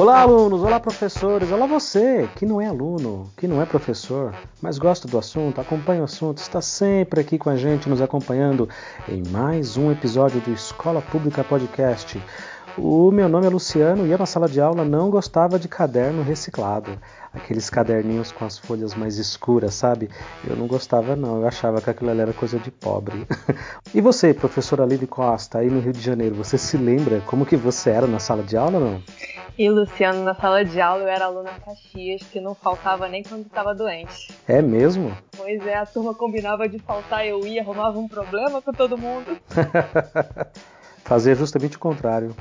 [0.00, 0.62] Olá, alunos!
[0.62, 1.52] Olá, professores!
[1.52, 6.00] Olá, você que não é aluno, que não é professor, mas gosta do assunto, acompanha
[6.00, 8.66] o assunto, está sempre aqui com a gente, nos acompanhando
[9.06, 12.18] em mais um episódio do Escola Pública Podcast.
[12.78, 16.22] O meu nome é Luciano e eu na sala de aula não gostava de caderno
[16.22, 16.98] reciclado.
[17.32, 20.08] Aqueles caderninhos com as folhas mais escuras, sabe?
[20.48, 23.26] Eu não gostava não, eu achava que aquilo ali era coisa de pobre.
[23.92, 27.56] e você, professora Lili Costa, aí no Rio de Janeiro, você se lembra como que
[27.56, 29.02] você era na sala de aula ou não?
[29.58, 33.46] E Luciano, na sala de aula eu era aluna Caxias, que não faltava nem quando
[33.46, 34.32] estava doente.
[34.46, 35.16] É mesmo?
[35.36, 39.36] Pois é, a turma combinava de faltar, eu ia, arrumava um problema com todo mundo.
[41.04, 42.34] Fazia justamente o contrário.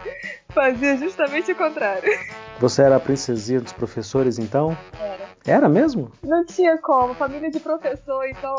[0.50, 2.10] Fazia justamente o contrário.
[2.60, 4.78] Você era a princesinha dos professores, então?
[5.00, 5.30] Era.
[5.46, 6.12] Era mesmo?
[6.24, 8.56] Não tinha como, família de professor, então.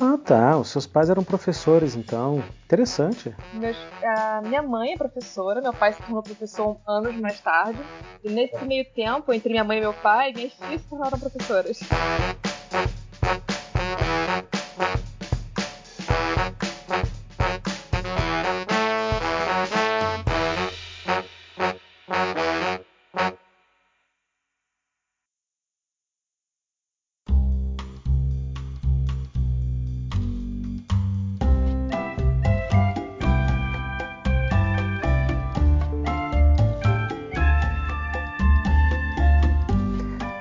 [0.00, 0.56] Ah, tá.
[0.56, 2.42] Os seus pais eram professores, então.
[2.64, 3.34] Interessante.
[3.54, 7.78] Meus, a minha mãe é professora, meu pai se tornou professor anos mais tarde.
[8.24, 11.80] E nesse meio tempo, entre minha mãe e meu pai, minhas filhas se tornaram professoras.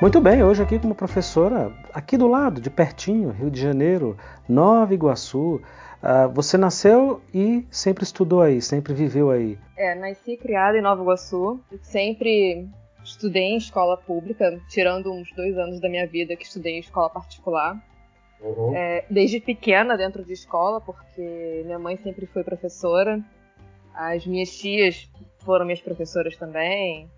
[0.05, 4.15] Muito bem, hoje aqui como professora, aqui do lado, de pertinho, Rio de Janeiro,
[4.47, 5.55] Nova Iguaçu.
[5.55, 9.57] Uh, você nasceu e sempre estudou aí, sempre viveu aí?
[9.75, 12.69] É, nasci e criada em Nova Iguaçu, sempre
[13.03, 17.09] estudei em escola pública, tirando uns dois anos da minha vida que estudei em escola
[17.09, 17.75] particular.
[18.39, 18.75] Uhum.
[18.75, 23.19] É, desde pequena dentro de escola, porque minha mãe sempre foi professora,
[23.95, 27.09] as minhas tias foram minhas professoras também,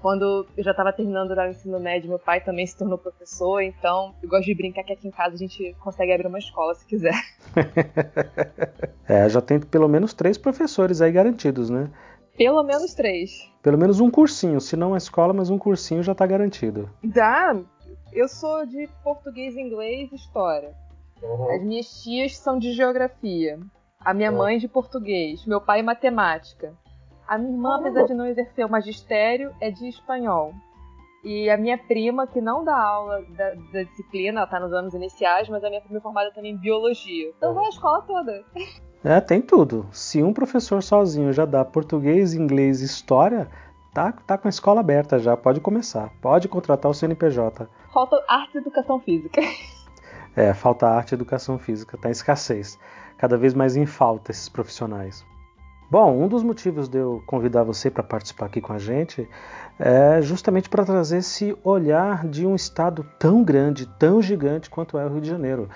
[0.00, 4.14] quando eu já estava terminando o ensino médio, meu pai também se tornou professor, então
[4.22, 6.86] eu gosto de brincar que aqui em casa a gente consegue abrir uma escola se
[6.86, 7.14] quiser.
[9.08, 11.90] é, já tem pelo menos três professores aí garantidos, né?
[12.36, 13.50] Pelo menos três.
[13.60, 16.88] Pelo menos um cursinho, se não a escola, mas um cursinho já está garantido.
[17.02, 17.56] Dá.
[18.12, 20.72] Eu sou de português, inglês e história.
[21.20, 21.50] Uhum.
[21.50, 23.58] As minhas tias são de geografia.
[23.98, 24.38] A minha uhum.
[24.38, 25.44] mãe de português.
[25.46, 26.72] Meu pai matemática.
[27.28, 30.54] A minha irmã, apesar de não exercer o magistério, é de espanhol.
[31.22, 34.94] E a minha prima, que não dá aula da, da disciplina, ela tá nos anos
[34.94, 37.30] iniciais, mas a minha prima é formada também em biologia.
[37.36, 38.44] Então vai a escola toda.
[39.04, 39.86] É, tem tudo.
[39.92, 43.48] Se um professor sozinho já dá português, inglês e história,
[43.92, 46.10] tá, tá com a escola aberta já, pode começar.
[46.22, 47.68] Pode contratar o CNPJ.
[47.92, 49.40] Falta arte e educação física.
[50.36, 52.78] É, falta arte e educação física, tá em escassez.
[53.16, 55.26] Cada vez mais em falta esses profissionais.
[55.90, 59.26] Bom, um dos motivos de eu convidar você para participar aqui com a gente
[59.78, 65.06] é justamente para trazer esse olhar de um estado tão grande, tão gigante quanto é
[65.06, 65.66] o Rio de Janeiro.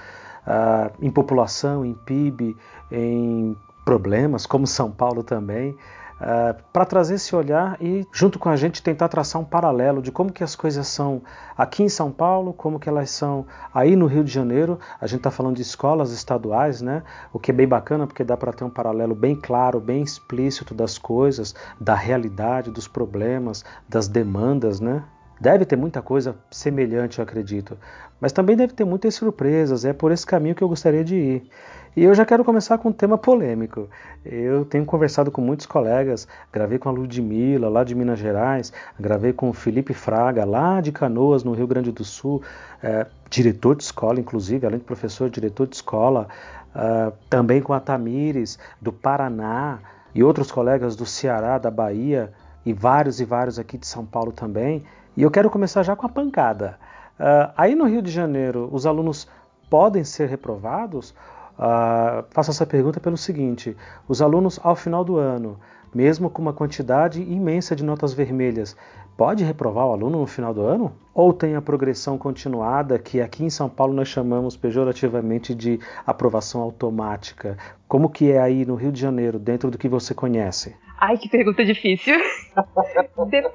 [0.46, 2.54] Ah, em população, em PIB,
[2.90, 3.56] em
[3.86, 5.74] problemas, como São Paulo também.
[6.22, 10.12] Uh, para trazer esse olhar e junto com a gente tentar traçar um paralelo de
[10.12, 11.20] como que as coisas são
[11.58, 13.44] aqui em São Paulo, como que elas são
[13.74, 14.78] aí no Rio de Janeiro.
[15.00, 17.02] A gente está falando de escolas estaduais, né?
[17.32, 20.72] O que é bem bacana porque dá para ter um paralelo bem claro, bem explícito
[20.74, 25.02] das coisas, da realidade, dos problemas, das demandas, né?
[25.40, 27.76] Deve ter muita coisa semelhante, eu acredito,
[28.20, 29.84] mas também deve ter muitas surpresas.
[29.84, 31.50] É por esse caminho que eu gostaria de ir.
[31.94, 33.86] E eu já quero começar com um tema polêmico.
[34.24, 39.34] Eu tenho conversado com muitos colegas, gravei com a Ludmilla, lá de Minas Gerais, gravei
[39.34, 42.42] com o Felipe Fraga, lá de Canoas, no Rio Grande do Sul,
[42.82, 46.28] é, diretor de escola, inclusive, além de professor, diretor de escola,
[46.74, 49.78] é, também com a Tamires, do Paraná,
[50.14, 52.32] e outros colegas do Ceará, da Bahia,
[52.64, 54.82] e vários e vários aqui de São Paulo também.
[55.14, 56.78] E eu quero começar já com a pancada.
[57.20, 59.28] Uh, aí no Rio de Janeiro, os alunos
[59.68, 61.14] podem ser reprovados
[61.58, 63.76] Uh, faço essa pergunta pelo seguinte:
[64.08, 65.58] os alunos, ao final do ano,
[65.94, 68.76] mesmo com uma quantidade imensa de notas vermelhas,
[69.16, 70.92] pode reprovar o aluno no final do ano?
[71.14, 76.62] Ou tem a progressão continuada, que aqui em São Paulo nós chamamos pejorativamente de aprovação
[76.62, 77.56] automática?
[77.86, 80.74] Como que é aí no Rio de Janeiro, dentro do que você conhece?
[80.98, 82.14] Ai, que pergunta difícil.
[83.28, 83.52] Dep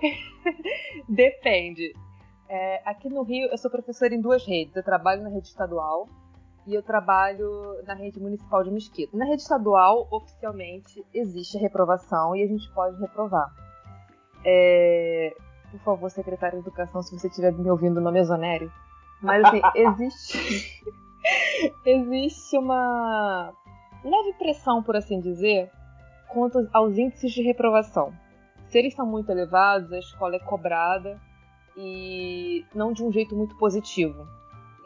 [1.10, 1.94] Depende.
[2.50, 4.76] É, aqui no Rio, eu sou professora em duas redes.
[4.76, 6.08] Eu trabalho na rede estadual
[6.68, 9.16] e eu trabalho na rede municipal de Mesquita.
[9.16, 13.50] Na rede estadual, oficialmente, existe a reprovação e a gente pode reprovar.
[14.46, 15.34] É...
[15.72, 18.70] Por favor, secretário de Educação, se você estiver me ouvindo, não me exonere.
[19.22, 20.84] Mas, assim, existe...
[21.86, 23.54] existe uma
[24.04, 25.72] leve pressão, por assim dizer,
[26.28, 28.14] quanto aos índices de reprovação.
[28.68, 31.20] se eles são muito elevados, a escola é cobrada
[31.78, 34.28] e não de um jeito muito positivo.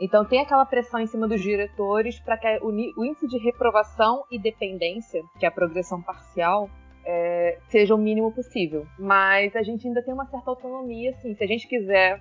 [0.02, 2.72] Então tem aquela pressão em cima dos diretores para que o,
[3.06, 6.68] índice de reprovação e dependência, que é a progressão parcial,
[7.06, 8.88] é, seja o mínimo possível.
[8.98, 11.36] Mas a gente ainda tem uma certa autonomia, assim.
[11.36, 12.20] Se a gente quiser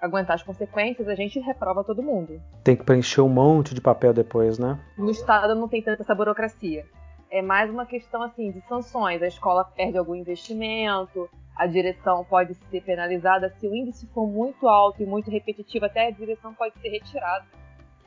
[0.00, 2.40] aguentar as consequências, a gente reprova todo mundo.
[2.64, 4.80] Tem que preencher um monte de papel depois, né?
[4.96, 6.86] No Estado não tem tanta essa burocracia.
[7.30, 9.22] É mais uma questão assim de sanções.
[9.22, 11.28] A escola perde algum investimento,
[11.58, 13.50] a direção pode ser penalizada.
[13.58, 17.44] Se o índice for muito alto e muito repetitivo, até a direção pode ser retirada.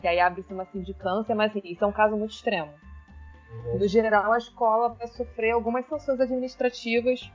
[0.02, 2.72] E aí abre-se uma sindicância, mas isso é um caso muito extremo.
[3.78, 7.30] No geral, a escola vai sofrer algumas sanções administrativas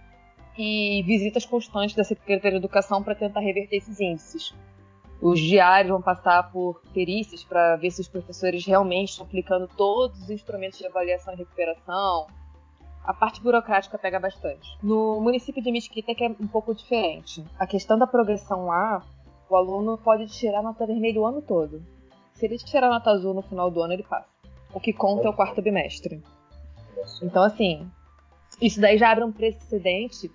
[0.57, 4.55] e visitas constantes da Secretaria de Educação para tentar reverter esses índices.
[5.21, 10.23] Os diários vão passar por perícias para ver se os professores realmente estão aplicando todos
[10.23, 12.27] os instrumentos de avaliação e recuperação.
[13.07, 14.77] A parte burocrática pega bastante.
[14.83, 17.45] No município de Mesquita que é um pouco diferente.
[17.59, 19.03] A questão da progressão lá,
[19.49, 21.83] o aluno pode tirar nota vermelha o ano todo.
[22.35, 24.29] Se ele tirar nota azul no final do ano, ele passa.
[24.75, 26.23] O que conta é o quarto bimestre.
[27.23, 27.89] Então, assim,
[28.61, 30.31] isso daí já abre um precedente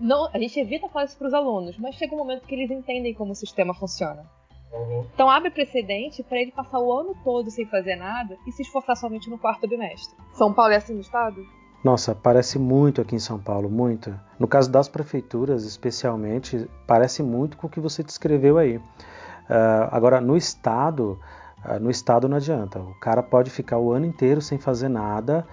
[0.00, 2.70] não, a gente evita falar isso para os alunos, mas chega um momento que eles
[2.70, 4.24] entendem como o sistema funciona.
[4.72, 5.06] Uhum.
[5.12, 8.96] Então abre precedente para ele passar o ano todo sem fazer nada e se esforçar
[8.96, 10.16] somente no quarto bimestre.
[10.32, 11.44] São Paulo é assim no estado?
[11.82, 14.14] Nossa, parece muito aqui em São Paulo, muito.
[14.38, 18.76] No caso das prefeituras, especialmente, parece muito com o que você descreveu aí.
[18.76, 21.18] Uh, agora, no estado,
[21.64, 22.78] uh, no estado não adianta.
[22.78, 25.46] O cara pode ficar o ano inteiro sem fazer nada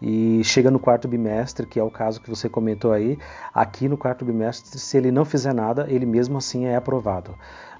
[0.00, 3.18] e chega no quarto bimestre, que é o caso que você comentou aí,
[3.54, 7.32] aqui no quarto bimestre, se ele não fizer nada, ele mesmo assim é aprovado.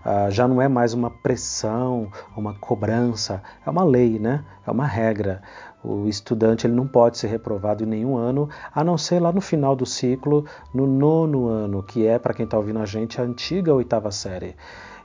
[0.04, 4.44] Uh, já não é mais uma pressão, uma cobrança, é uma lei, né?
[4.66, 5.42] É uma regra.
[5.84, 9.42] O estudante ele não pode ser reprovado em nenhum ano, a não ser lá no
[9.42, 13.24] final do ciclo, no nono ano, que é, para quem está ouvindo a gente, a
[13.24, 14.56] antiga oitava série.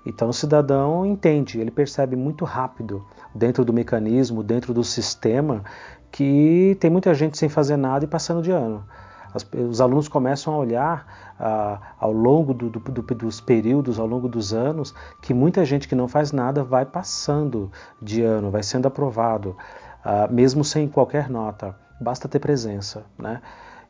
[0.05, 3.03] Então o cidadão entende, ele percebe muito rápido,
[3.35, 5.63] dentro do mecanismo, dentro do sistema,
[6.09, 8.85] que tem muita gente sem fazer nada e passando de ano.
[9.33, 14.07] As, os alunos começam a olhar ah, ao longo do, do, do, dos períodos, ao
[14.07, 17.71] longo dos anos, que muita gente que não faz nada vai passando
[18.01, 19.55] de ano, vai sendo aprovado,
[20.03, 21.75] ah, mesmo sem qualquer nota.
[21.99, 23.41] Basta ter presença, né?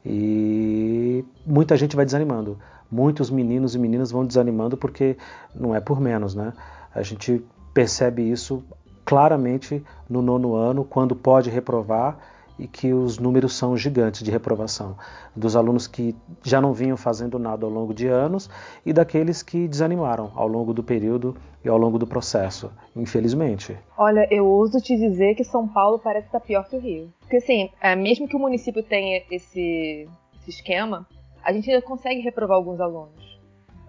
[0.05, 2.57] E muita gente vai desanimando.
[2.91, 5.17] Muitos meninos e meninas vão desanimando porque
[5.53, 6.53] não é por menos, né?
[6.93, 8.63] A gente percebe isso
[9.05, 12.17] claramente no nono ano, quando pode reprovar
[12.59, 14.97] e que os números são gigantes de reprovação,
[15.35, 16.13] dos alunos que
[16.43, 18.49] já não vinham fazendo nada ao longo de anos
[18.85, 23.77] e daqueles que desanimaram ao longo do período e ao longo do processo, infelizmente.
[23.97, 27.11] Olha, eu ouso te dizer que São Paulo parece estar pior que o Rio.
[27.21, 30.07] Porque assim, é, mesmo que o município tenha esse,
[30.41, 31.07] esse esquema,
[31.43, 33.39] a gente ainda consegue reprovar alguns alunos.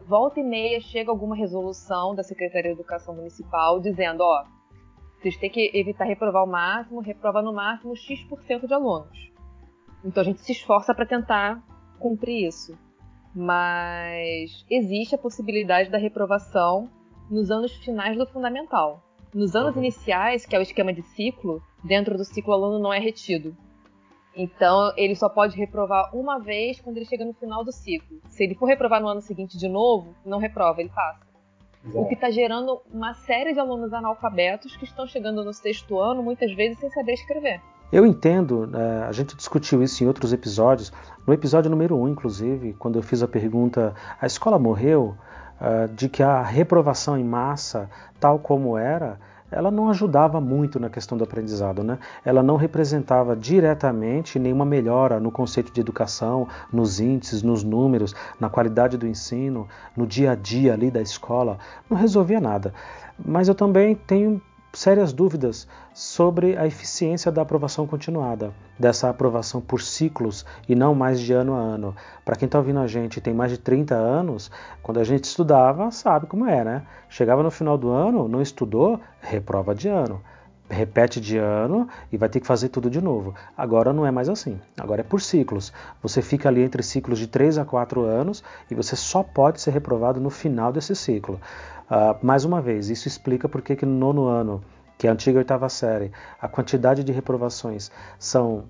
[0.06, 4.44] Volta e meia chega alguma resolução da Secretaria de Educação Municipal dizendo, ó,
[5.20, 9.31] vocês têm que evitar reprovar o máximo, reprova no máximo X% de alunos.
[10.02, 11.62] Então a gente se esforça para tentar
[11.99, 12.76] cumprir isso.
[13.34, 16.90] Mas existe a possibilidade da reprovação
[17.31, 19.05] nos anos finais do fundamental.
[19.32, 19.82] Nos anos uhum.
[19.82, 23.55] iniciais, que é o esquema de ciclo, dentro do ciclo o aluno não é retido.
[24.34, 28.20] Então ele só pode reprovar uma vez quando ele chega no final do ciclo.
[28.31, 31.30] Se ele for reprovar no ano seguinte de novo, não reprova, ele passa.
[31.84, 32.01] Exato.
[32.01, 36.22] O que está gerando uma série de alunos analfabetos que estão chegando no sexto ano,
[36.22, 37.60] muitas vezes sem saber escrever.
[37.93, 40.93] Eu entendo, né, a gente discutiu isso em outros episódios.
[41.27, 45.17] No episódio número 1, um, inclusive, quando eu fiz a pergunta: a escola morreu?
[45.60, 49.20] Uh, de que a reprovação em massa, tal como era,
[49.51, 51.99] ela não ajudava muito na questão do aprendizado, né?
[52.25, 58.49] Ela não representava diretamente nenhuma melhora no conceito de educação, nos índices, nos números, na
[58.49, 62.73] qualidade do ensino, no dia a dia ali da escola, não resolvia nada.
[63.19, 64.41] Mas eu também tenho
[64.72, 71.20] sérias dúvidas sobre a eficiência da aprovação continuada, dessa aprovação por ciclos e não mais
[71.20, 71.94] de ano a ano.
[72.24, 74.50] Para quem está ouvindo a gente tem mais de 30 anos,
[74.82, 76.82] quando a gente estudava, sabe como é, né?
[77.08, 80.20] Chegava no final do ano, não estudou, reprova de ano.
[80.72, 83.34] Repete de ano e vai ter que fazer tudo de novo.
[83.56, 84.60] Agora não é mais assim.
[84.79, 85.72] Agora é por ciclos.
[86.00, 89.72] Você fica ali entre ciclos de 3 a 4 anos e você só pode ser
[89.72, 91.41] reprovado no final desse ciclo.
[91.91, 94.63] Uh, mais uma vez, isso explica por que no nono ano,
[94.97, 98.65] que é a antiga oitava série, a quantidade de reprovações são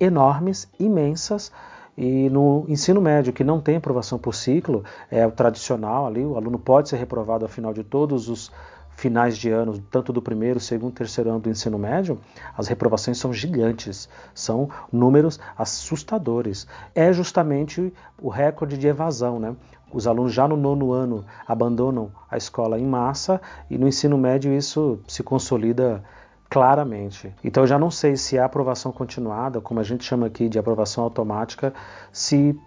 [0.00, 1.52] enormes, imensas,
[1.96, 6.36] e no ensino médio, que não tem aprovação por ciclo, é o tradicional ali, o
[6.36, 8.52] aluno pode ser reprovado ao final de todos os
[8.98, 12.18] finais de ano, tanto do primeiro, segundo, terceiro ano do ensino médio,
[12.56, 16.66] as reprovações são gigantes, são números assustadores.
[16.96, 19.54] É justamente o recorde de evasão, né?
[19.92, 23.40] Os alunos já no nono ano abandonam a escola em massa
[23.70, 26.02] e no ensino médio isso se consolida
[26.50, 27.32] claramente.
[27.44, 30.58] Então eu já não sei se a aprovação continuada, como a gente chama aqui de
[30.58, 31.72] aprovação automática,
[32.10, 32.58] se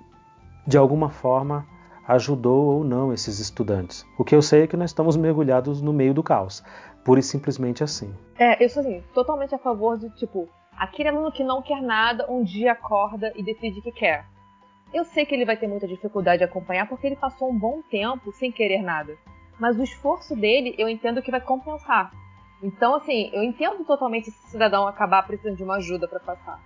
[0.66, 1.66] de alguma forma
[2.12, 4.06] ajudou ou não esses estudantes.
[4.18, 6.64] O que eu sei é que nós estamos mergulhados no meio do caos,
[7.06, 8.14] pura e simplesmente assim.
[8.38, 12.30] É, eu sou assim, totalmente a favor de tipo, aquele aluno que não quer nada,
[12.30, 14.26] um dia acorda e decide que quer.
[14.94, 17.82] Eu sei que ele vai ter muita dificuldade de acompanhar porque ele passou um bom
[17.90, 19.16] tempo sem querer nada.
[19.58, 22.12] Mas o esforço dele eu entendo que vai compensar.
[22.62, 26.60] Então, assim, eu entendo totalmente esse cidadão acabar precisando de uma ajuda para passar.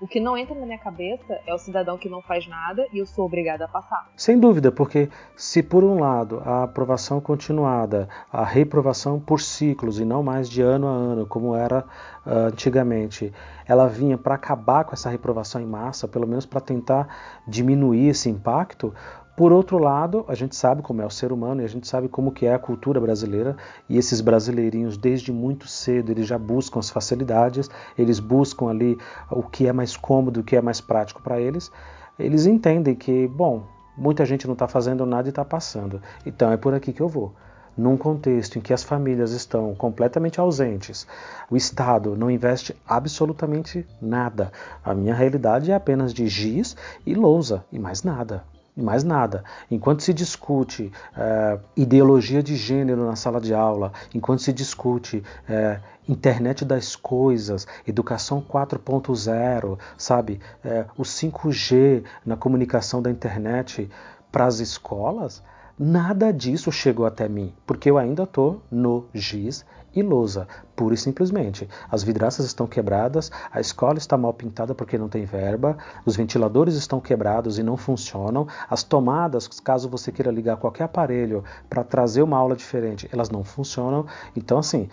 [0.00, 2.98] O que não entra na minha cabeça é o cidadão que não faz nada e
[2.98, 4.10] eu sou obrigada a passar.
[4.16, 10.04] Sem dúvida, porque se por um lado a aprovação continuada, a reprovação por ciclos e
[10.06, 11.84] não mais de ano a ano, como era
[12.24, 13.30] uh, antigamente,
[13.66, 18.30] ela vinha para acabar com essa reprovação em massa, pelo menos para tentar diminuir esse
[18.30, 18.94] impacto,
[19.40, 22.08] por outro lado, a gente sabe como é o ser humano e a gente sabe
[22.08, 23.56] como que é a cultura brasileira
[23.88, 28.98] e esses brasileirinhos desde muito cedo eles já buscam as facilidades, eles buscam ali
[29.30, 31.72] o que é mais cômodo, o que é mais prático para eles.
[32.18, 33.62] Eles entendem que, bom,
[33.96, 37.08] muita gente não está fazendo nada e está passando, então é por aqui que eu
[37.08, 37.32] vou
[37.78, 41.06] num contexto em que as famílias estão completamente ausentes,
[41.50, 44.52] o Estado não investe absolutamente nada.
[44.84, 48.44] A minha realidade é apenas de giz e lousa e mais nada
[48.76, 49.44] e mais nada.
[49.70, 55.80] Enquanto se discute é, ideologia de gênero na sala de aula, enquanto se discute é,
[56.08, 63.88] internet das coisas, educação 4.0, sabe, é, o 5G na comunicação da internet
[64.30, 65.42] para as escolas,
[65.78, 69.64] nada disso chegou até mim, porque eu ainda estou no GIS
[69.96, 71.68] lousa, pura e simplesmente.
[71.90, 76.74] As vidraças estão quebradas, a escola está mal pintada porque não tem verba, os ventiladores
[76.74, 82.22] estão quebrados e não funcionam, as tomadas, caso você queira ligar qualquer aparelho para trazer
[82.22, 84.06] uma aula diferente, elas não funcionam.
[84.36, 84.88] Então, assim,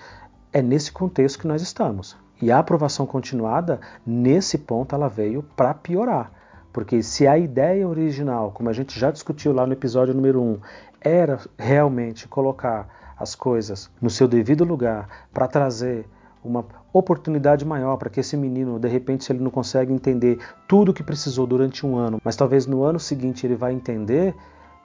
[0.52, 2.18] é nesse contexto que nós estamos.
[2.42, 6.32] E a aprovação continuada, nesse ponto, ela veio para piorar.
[6.72, 10.60] Porque se a ideia original, como a gente já discutiu lá no episódio número 1,
[11.02, 12.88] era realmente colocar
[13.20, 16.08] as coisas no seu devido lugar para trazer
[16.44, 20.90] uma oportunidade maior para que esse menino, de repente, se ele não consegue entender tudo
[20.90, 24.34] o que precisou durante um ano, mas talvez no ano seguinte ele vai entender,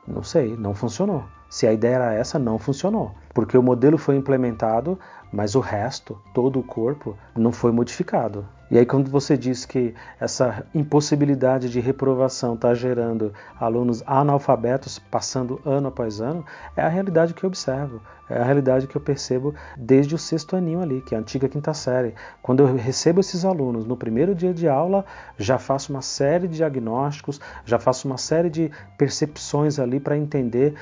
[0.06, 1.24] não sei, não funcionou.
[1.48, 4.98] Se a ideia era essa, não funcionou, porque o modelo foi implementado,
[5.30, 8.46] mas o resto, todo o corpo, não foi modificado.
[8.72, 15.60] E aí, quando você diz que essa impossibilidade de reprovação está gerando alunos analfabetos passando
[15.62, 16.42] ano após ano,
[16.74, 18.00] é a realidade que eu observo,
[18.30, 21.50] é a realidade que eu percebo desde o sexto aninho ali, que é a antiga
[21.50, 22.14] quinta série.
[22.40, 25.04] Quando eu recebo esses alunos no primeiro dia de aula,
[25.36, 30.74] já faço uma série de diagnósticos, já faço uma série de percepções ali para entender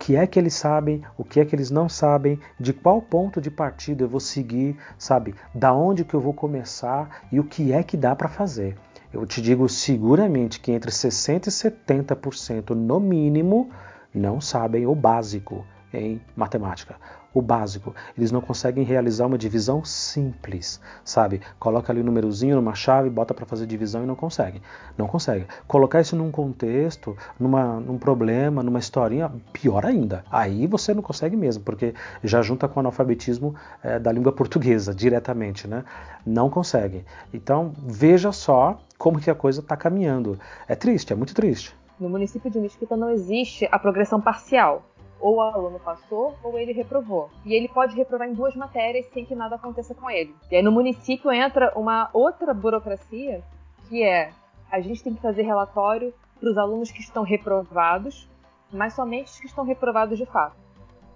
[0.00, 3.38] que é que eles sabem, o que é que eles não sabem, de qual ponto
[3.38, 5.34] de partida eu vou seguir, sabe?
[5.54, 8.78] Da onde que eu vou começar e o que é que dá para fazer.
[9.12, 13.68] Eu te digo seguramente que entre 60 e 70% no mínimo
[14.14, 16.96] não sabem o básico em matemática
[17.32, 17.94] o básico.
[18.16, 21.40] Eles não conseguem realizar uma divisão simples, sabe?
[21.58, 24.60] Coloca ali um númerozinho numa chave, bota para fazer divisão e não consegue.
[24.96, 25.46] Não consegue.
[25.66, 30.24] Colocar isso num contexto, numa, num problema, numa historinha, pior ainda.
[30.30, 34.94] Aí você não consegue mesmo, porque já junta com o analfabetismo é, da língua portuguesa
[34.94, 35.84] diretamente, né?
[36.26, 37.04] Não consegue.
[37.32, 40.38] Então veja só como que a coisa está caminhando.
[40.68, 41.74] É triste, é muito triste.
[41.98, 44.89] No município de Mesquita não existe a progressão parcial
[45.20, 47.30] ou o aluno passou ou ele reprovou.
[47.44, 50.34] E ele pode reprovar em duas matérias sem que nada aconteça com ele.
[50.50, 53.42] E aí no município entra uma outra burocracia
[53.88, 54.32] que é
[54.70, 58.28] a gente tem que fazer relatório para os alunos que estão reprovados,
[58.72, 60.56] mas somente os que estão reprovados de fato.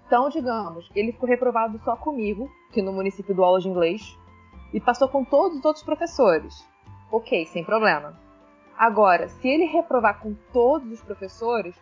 [0.05, 4.15] Então, digamos, ele ficou reprovado só comigo, que no município do aula de inglês,
[4.73, 6.67] e passou com todos os outros professores.
[7.11, 8.13] Ok, sem problema.
[8.77, 11.75] Agora, se ele reprovar com todos os professores,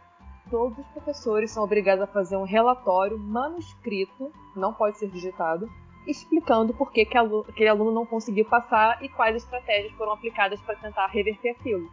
[0.54, 5.68] todos os professores são obrigados a fazer um relatório manuscrito, não pode ser digitado,
[6.06, 10.76] explicando por que, que aquele aluno não conseguiu passar e quais estratégias foram aplicadas para
[10.76, 11.90] tentar reverter aquilo.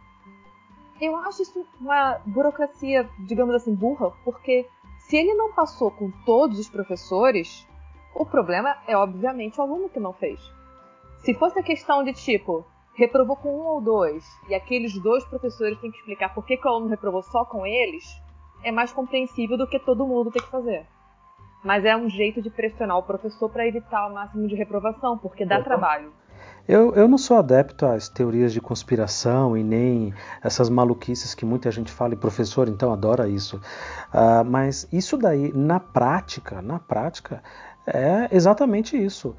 [1.01, 4.67] Eu acho isso uma burocracia, digamos assim, burra, porque
[4.99, 7.67] se ele não passou com todos os professores,
[8.13, 10.39] o problema é obviamente o aluno que não fez.
[11.23, 12.63] Se fosse a questão de tipo,
[12.93, 16.67] reprovou com um ou dois, e aqueles dois professores têm que explicar por que, que
[16.67, 18.21] o aluno reprovou só com eles,
[18.63, 20.85] é mais compreensível do que todo mundo ter que fazer.
[21.63, 25.45] mas é um jeito de pressionar o professor para evitar o máximo de reprovação, porque
[25.45, 26.11] dá trabalho.
[26.67, 30.13] Eu, eu não sou adepto às teorias de conspiração e nem
[30.43, 33.57] essas maluquices que muita gente fala, e professor então adora isso.
[33.57, 37.43] Uh, mas isso daí, na prática, na prática,
[37.85, 39.35] é exatamente isso.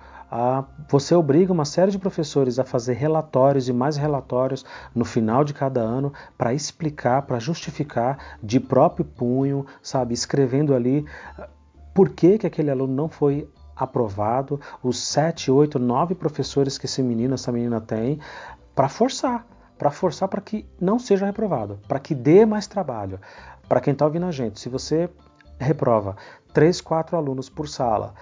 [0.89, 5.53] Você obriga uma série de professores a fazer relatórios e mais relatórios no final de
[5.53, 11.01] cada ano para explicar, para justificar de próprio punho, sabe, escrevendo ali
[11.39, 11.45] uh,
[11.93, 13.47] por que, que aquele aluno não foi
[13.77, 18.19] aprovado, os sete, oito, nove professores que esse menino, essa menina tem,
[18.75, 19.47] para forçar,
[19.77, 23.21] para forçar para que não seja reprovado, para que dê mais trabalho.
[23.69, 25.11] Para quem está ouvindo a gente, se você
[25.59, 26.17] reprova
[26.55, 28.15] três, quatro alunos por sala,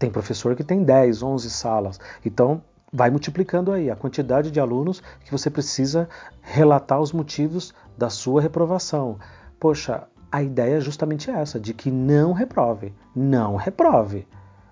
[0.00, 5.02] tem professor que tem 10, 11 salas, então vai multiplicando aí a quantidade de alunos
[5.22, 6.08] que você precisa
[6.40, 9.18] relatar os motivos da sua reprovação.
[9.60, 14.26] Poxa, a ideia é justamente essa, de que não reprove, não reprove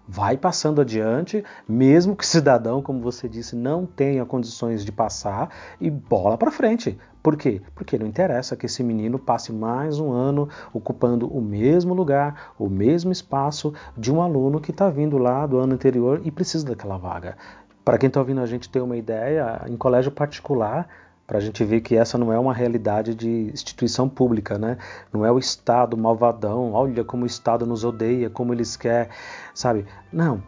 [0.08, 5.90] vai passando adiante, mesmo que cidadão, como você disse, não tenha condições de passar, e
[5.90, 6.98] bola para frente.
[7.28, 7.60] Por quê?
[7.74, 12.70] Porque não interessa que esse menino passe mais um ano ocupando o mesmo lugar, o
[12.70, 16.96] mesmo espaço de um aluno que está vindo lá do ano anterior e precisa daquela
[16.96, 17.36] vaga.
[17.84, 20.88] Para quem está ouvindo a gente ter uma ideia, em colégio particular,
[21.26, 24.78] para a gente ver que essa não é uma realidade de instituição pública, né?
[25.12, 29.12] Não é o Estado malvadão, olha como o Estado nos odeia, como eles querem,
[29.52, 29.84] sabe?
[30.10, 30.42] Não,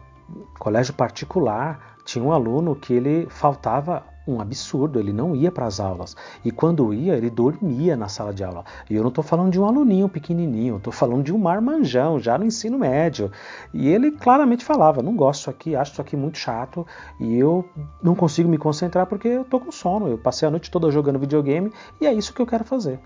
[0.57, 5.79] colégio particular tinha um aluno que ele faltava um absurdo, ele não ia para as
[5.79, 6.15] aulas.
[6.43, 8.63] E quando ia, ele dormia na sala de aula.
[8.89, 12.37] E eu não estou falando de um aluninho pequenininho, estou falando de um marmanjão, já
[12.37, 13.31] no ensino médio.
[13.73, 16.85] E ele claramente falava: não gosto aqui, acho isso aqui muito chato
[17.19, 17.67] e eu
[18.01, 20.07] não consigo me concentrar porque eu estou com sono.
[20.07, 22.99] Eu passei a noite toda jogando videogame e é isso que eu quero fazer.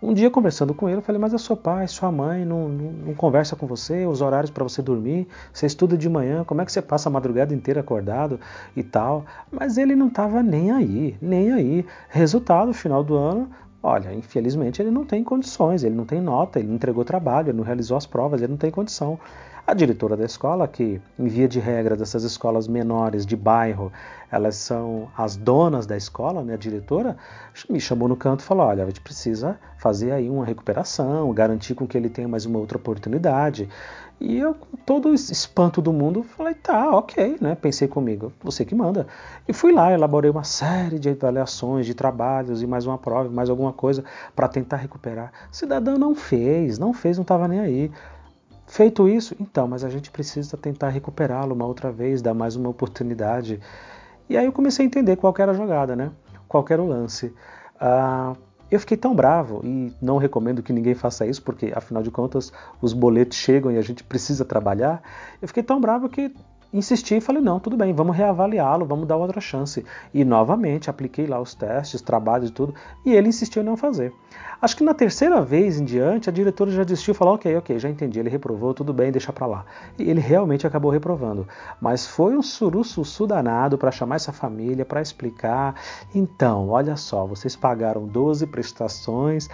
[0.00, 2.92] Um dia conversando com ele, eu falei: Mas é seu pai, sua mãe não, não,
[2.92, 6.64] não conversa com você, os horários para você dormir, você estuda de manhã, como é
[6.64, 8.38] que você passa a madrugada inteira acordado
[8.76, 9.26] e tal?
[9.50, 11.86] Mas ele não estava nem aí, nem aí.
[12.08, 16.66] Resultado: final do ano, Olha, infelizmente ele não tem condições, ele não tem nota, ele
[16.68, 19.18] não entregou trabalho, ele não realizou as provas, ele não tem condição.
[19.68, 23.92] A diretora da escola, que em via de regra dessas escolas menores de bairro,
[24.32, 27.18] elas são as donas da escola, né, a diretora,
[27.68, 31.74] me chamou no canto e falou: olha, a gente precisa fazer aí uma recuperação, garantir
[31.74, 33.68] com que ele tenha mais uma outra oportunidade.
[34.18, 37.54] E eu, com todo o espanto do mundo, falei: tá, ok, né?
[37.54, 39.06] Pensei comigo, você que manda.
[39.46, 43.50] E fui lá, elaborei uma série de avaliações, de trabalhos e mais uma prova, mais
[43.50, 44.02] alguma coisa
[44.34, 45.30] para tentar recuperar.
[45.52, 47.90] Cidadão não fez, não fez, não estava nem aí.
[48.68, 52.68] Feito isso, então, mas a gente precisa tentar recuperá-lo uma outra vez, dar mais uma
[52.68, 53.58] oportunidade.
[54.28, 56.12] E aí eu comecei a entender qual era a jogada, né?
[56.46, 57.34] Qual era o lance.
[57.80, 58.36] Ah,
[58.70, 62.52] eu fiquei tão bravo e não recomendo que ninguém faça isso, porque afinal de contas
[62.82, 65.02] os boletos chegam e a gente precisa trabalhar.
[65.40, 66.34] Eu fiquei tão bravo que
[66.72, 69.84] insisti e falei: não, tudo bem, vamos reavaliá-lo, vamos dar outra chance.
[70.12, 74.12] E novamente apliquei lá os testes, trabalhos e tudo, e ele insistiu em não fazer.
[74.60, 77.78] Acho que na terceira vez em diante, a diretora já desistiu e falou: ok, ok,
[77.78, 79.64] já entendi, ele reprovou, tudo bem, deixa para lá.
[79.98, 81.46] E ele realmente acabou reprovando.
[81.80, 85.74] Mas foi um suruço danado para chamar essa família, para explicar.
[86.14, 89.48] Então, olha só, vocês pagaram 12 prestações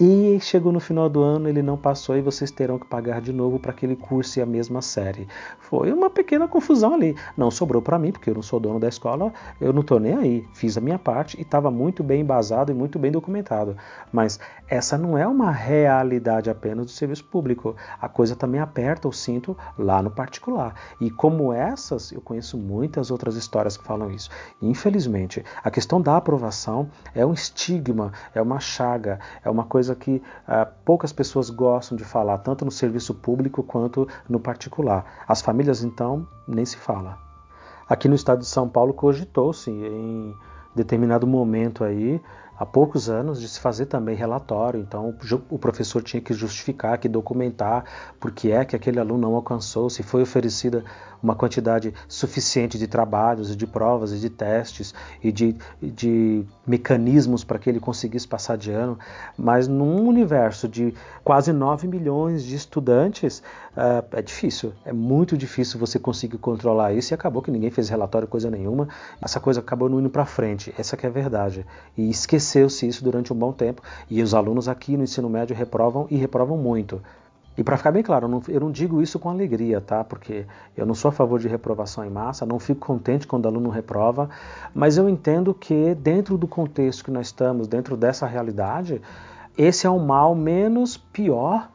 [0.00, 3.32] e chegou no final do ano, ele não passou e vocês terão que pagar de
[3.32, 5.28] novo para que ele curse a mesma série.
[5.58, 7.16] Foi uma pequena confusão ali.
[7.36, 10.16] Não sobrou para mim, porque eu não sou dono da escola, eu não estou nem
[10.16, 10.48] aí.
[10.54, 13.76] Fiz a minha parte e estava muito bem embasado e muito bem documentado.
[14.12, 14.38] Mas
[14.68, 17.74] essa não é uma realidade apenas do serviço público.
[18.00, 20.74] A coisa também aperta o cinto lá no particular.
[21.00, 24.30] E como essas, eu conheço muitas outras histórias que falam isso.
[24.62, 30.22] Infelizmente, a questão da aprovação é um estigma, é uma chaga, é uma coisa que
[30.46, 35.04] uh, poucas pessoas gostam de falar, tanto no serviço público quanto no particular.
[35.26, 37.18] As famílias, então, nem se fala.
[37.88, 40.34] Aqui no estado de São Paulo cogitou-se em
[40.74, 42.20] determinado momento aí
[42.58, 45.14] há poucos anos de se fazer também relatório, então
[45.50, 47.84] o professor tinha que justificar, que documentar
[48.20, 50.84] por que é que aquele aluno não alcançou, se foi oferecida
[51.24, 57.42] uma quantidade suficiente de trabalhos e de provas e de testes e de, de mecanismos
[57.42, 58.98] para que ele conseguisse passar de ano,
[59.36, 63.42] mas num universo de quase 9 milhões de estudantes,
[63.74, 67.88] uh, é difícil, é muito difícil você conseguir controlar isso e acabou que ninguém fez
[67.88, 68.86] relatório, coisa nenhuma,
[69.22, 71.64] essa coisa acabou não indo para frente, essa que é a verdade,
[71.96, 76.06] e esqueceu-se isso durante um bom tempo e os alunos aqui no ensino médio reprovam
[76.10, 77.00] e reprovam muito.
[77.56, 80.02] E para ficar bem claro, eu não, eu não, digo isso com alegria, tá?
[80.02, 80.44] Porque
[80.76, 83.70] eu não sou a favor de reprovação em massa, não fico contente quando o aluno
[83.70, 84.28] reprova,
[84.74, 89.00] mas eu entendo que dentro do contexto que nós estamos, dentro dessa realidade,
[89.56, 91.70] esse é um mal menos pior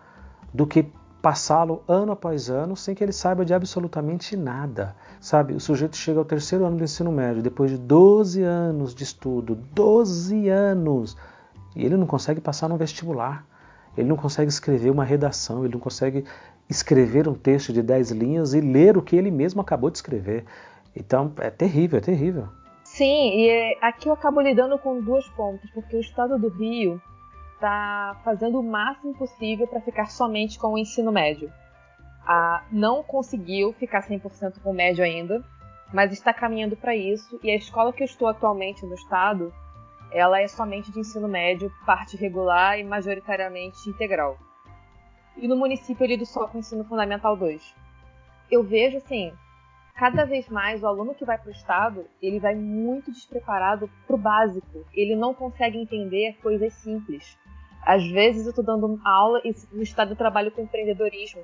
[0.53, 0.85] do que
[1.21, 4.95] passá-lo ano após ano sem que ele saiba de absolutamente nada.
[5.19, 9.03] Sabe, o sujeito chega ao terceiro ano do ensino médio, depois de 12 anos de
[9.03, 11.17] estudo, 12 anos,
[11.75, 13.45] e ele não consegue passar no vestibular.
[13.99, 16.23] Ele não consegue escrever uma redação, ele não consegue
[16.69, 20.45] escrever um texto de 10 linhas e ler o que ele mesmo acabou de escrever.
[20.95, 22.47] Então, é terrível, é terrível.
[22.83, 27.01] Sim, e é, aqui eu acabo lidando com duas pontos, porque o estado do Rio
[27.53, 31.51] está fazendo o máximo possível para ficar somente com o ensino médio.
[32.25, 35.43] Ah, não conseguiu ficar 100% com o médio ainda,
[35.93, 37.39] mas está caminhando para isso.
[37.43, 39.53] E a escola que eu estou atualmente no estado,
[40.11, 44.37] ela é somente de ensino médio, parte regular e majoritariamente integral.
[45.37, 47.75] E no município eu lido só com ensino fundamental 2.
[48.51, 49.31] Eu vejo assim,
[49.95, 54.15] cada vez mais o aluno que vai para o estado, ele vai muito despreparado para
[54.15, 54.85] o básico.
[54.93, 57.37] Ele não consegue entender coisas simples.
[57.85, 61.43] Às vezes eu estou dando aula e no estado eu trabalho com empreendedorismo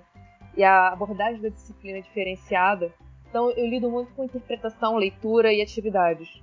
[0.58, 2.94] e a abordagem da disciplina é diferenciada.
[3.30, 6.42] Então eu lido muito com interpretação, leitura e atividades.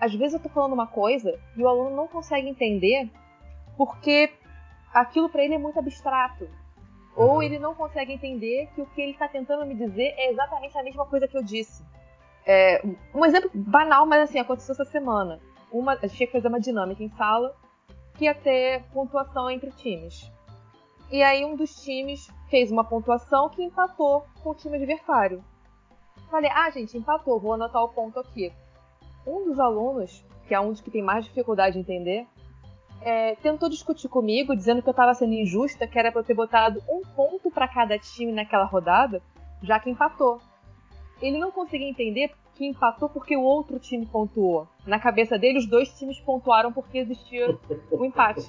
[0.00, 3.10] Às vezes eu estou falando uma coisa e o aluno não consegue entender
[3.76, 4.32] porque
[4.92, 6.48] aquilo para ele é muito abstrato.
[7.14, 10.76] Ou ele não consegue entender que o que ele está tentando me dizer é exatamente
[10.76, 11.82] a mesma coisa que eu disse.
[12.44, 12.82] É,
[13.14, 15.40] um exemplo banal, mas assim, aconteceu essa semana.
[15.72, 17.56] Uma, a gente que fazer uma dinâmica em sala
[18.14, 20.30] que ia ter pontuação entre times.
[21.10, 25.42] E aí um dos times fez uma pontuação que empatou com o time adversário.
[26.30, 28.52] Falei, ah, gente, empatou, vou anotar o ponto aqui.
[29.26, 32.26] Um dos alunos, que é um dos que tem mais dificuldade de entender,
[33.00, 36.34] é, tentou discutir comigo, dizendo que eu estava sendo injusta, que era para eu ter
[36.34, 39.22] botado um ponto para cada time naquela rodada,
[39.62, 40.40] já que empatou.
[41.20, 44.66] Ele não conseguia entender que empatou porque o outro time pontuou.
[44.86, 47.50] Na cabeça dele, os dois times pontuaram porque existia
[47.90, 48.40] o um empate.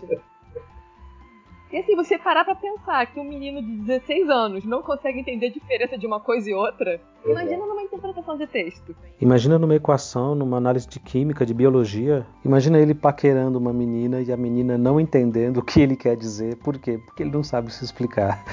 [1.72, 5.48] E assim, você parar pra pensar que um menino de 16 anos não consegue entender
[5.48, 8.96] a diferença de uma coisa e outra, imagina numa interpretação de texto.
[9.20, 12.26] Imagina numa equação, numa análise de química, de biologia.
[12.46, 16.56] Imagina ele paquerando uma menina e a menina não entendendo o que ele quer dizer.
[16.58, 17.00] Por quê?
[17.06, 18.46] Porque ele não sabe se explicar.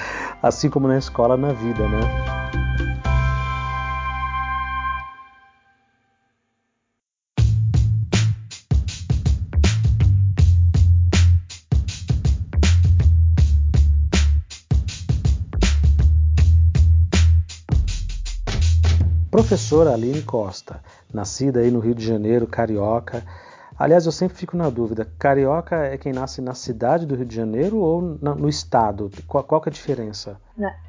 [0.43, 2.84] Assim como na escola, na vida, né?
[19.65, 20.79] Professora Aline Costa,
[21.11, 23.25] nascida aí no Rio de Janeiro, carioca.
[23.79, 27.35] Aliás, eu sempre fico na dúvida, carioca é quem nasce na cidade do Rio de
[27.35, 29.09] Janeiro ou no estado?
[29.27, 30.39] Qual, qual é a diferença?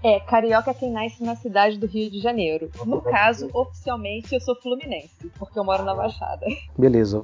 [0.04, 2.70] É, carioca é quem nasce na cidade do Rio de Janeiro.
[2.84, 6.44] No caso, oficialmente, eu sou fluminense, porque eu moro na Baixada.
[6.76, 7.22] Beleza.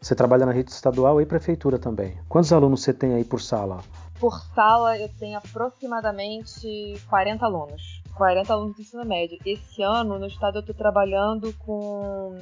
[0.00, 2.16] Você trabalha na rede estadual e prefeitura também.
[2.26, 3.80] Quantos alunos você tem aí por sala?
[4.18, 8.02] Por sala, eu tenho aproximadamente 40 alunos.
[8.16, 9.38] 40 alunos do ensino médio.
[9.44, 12.34] Esse ano, no estado, eu estou trabalhando com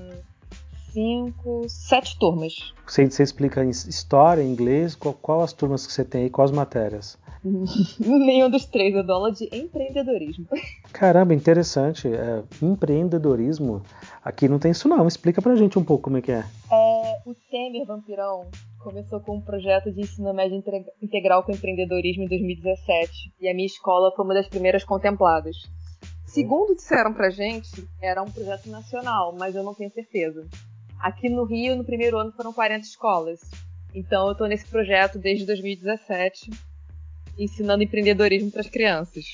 [0.93, 2.73] cinco, sete turmas.
[2.87, 6.53] Você, você explica em história, inglês, qual, qual, as turmas que você tem aí, quais
[6.53, 7.19] matérias?
[8.01, 10.47] Nenhum dos três, eu dou aula de empreendedorismo.
[10.93, 12.09] Caramba, interessante.
[12.09, 13.83] É, empreendedorismo,
[14.25, 15.07] aqui não tem isso não.
[15.07, 16.45] Explica pra gente um pouco como é que é.
[16.73, 18.49] É, o Temer Vampirão
[18.85, 20.63] começou com um projeto de ensino médio
[21.01, 25.57] integral com empreendedorismo em 2017 e a minha escola foi uma das primeiras contempladas.
[26.27, 30.47] Segundo disseram pra gente, era um projeto nacional, mas eu não tenho certeza.
[31.01, 33.41] Aqui no Rio, no primeiro ano, foram 40 escolas.
[33.95, 36.51] Então eu estou nesse projeto desde 2017,
[37.39, 39.25] ensinando empreendedorismo para as crianças.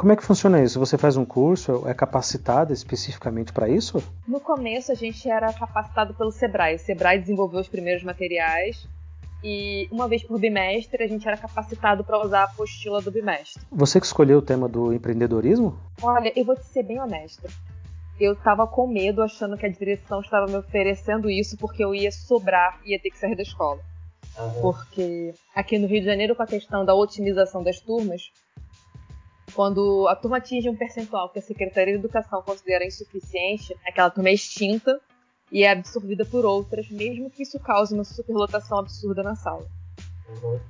[0.00, 0.80] Como é que funciona isso?
[0.80, 4.02] Você faz um curso, é capacitado especificamente para isso?
[4.26, 6.76] No começo a gente era capacitado pelo Sebrae.
[6.76, 8.88] O Sebrae desenvolveu os primeiros materiais
[9.44, 13.62] e uma vez por bimestre a gente era capacitado para usar a apostila do bimestre.
[13.70, 15.78] Você que escolheu o tema do empreendedorismo?
[16.00, 17.50] Olha, eu vou te ser bem honesta.
[18.18, 22.10] Eu estava com medo, achando que a direção estava me oferecendo isso porque eu ia
[22.10, 23.82] sobrar e ia ter que sair da escola.
[24.38, 24.62] Uhum.
[24.62, 28.32] Porque aqui no Rio de Janeiro, com a questão da otimização das turmas,
[29.50, 34.28] quando a turma atinge um percentual que a Secretaria de Educação considera insuficiente, aquela turma
[34.30, 35.00] é extinta
[35.50, 39.66] e é absorvida por outras, mesmo que isso cause uma superlotação absurda na sala.
[40.28, 40.60] Uhum.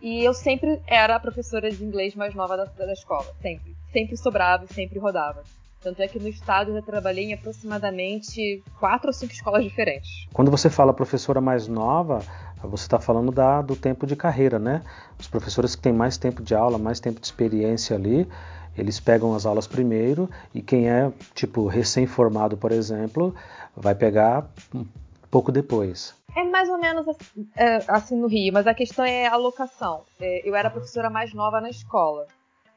[0.00, 3.76] E eu sempre era a professora de inglês mais nova da, da escola, sempre.
[3.92, 5.44] Sempre sobrava e sempre rodava.
[5.80, 10.28] Tanto é que no estado eu já trabalhei em aproximadamente quatro ou cinco escolas diferentes.
[10.32, 12.20] Quando você fala professora mais nova,
[12.68, 14.82] você está falando da, do tempo de carreira, né?
[15.18, 18.28] Os professores que têm mais tempo de aula, mais tempo de experiência ali,
[18.76, 23.34] eles pegam as aulas primeiro e quem é, tipo, recém-formado, por exemplo,
[23.76, 24.86] vai pegar um
[25.30, 26.14] pouco depois.
[26.34, 30.02] É mais ou menos assim, é, assim no Rio, mas a questão é a alocação.
[30.20, 32.26] É, eu era a professora mais nova na escola.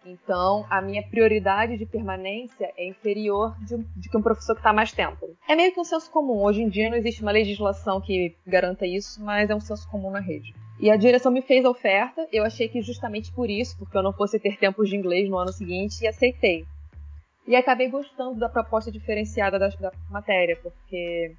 [0.05, 4.71] Então, a minha prioridade de permanência é inferior de, de que um professor que está
[4.71, 5.35] mais tempo.
[5.49, 6.43] É meio que um senso comum.
[6.43, 10.11] Hoje em dia não existe uma legislação que garanta isso, mas é um senso comum
[10.11, 10.53] na rede.
[10.79, 12.27] E a direção me fez a oferta.
[12.31, 15.37] Eu achei que justamente por isso, porque eu não fosse ter tempos de inglês no
[15.37, 16.65] ano seguinte, e aceitei.
[17.47, 21.33] E acabei gostando da proposta diferenciada da, da matéria, porque,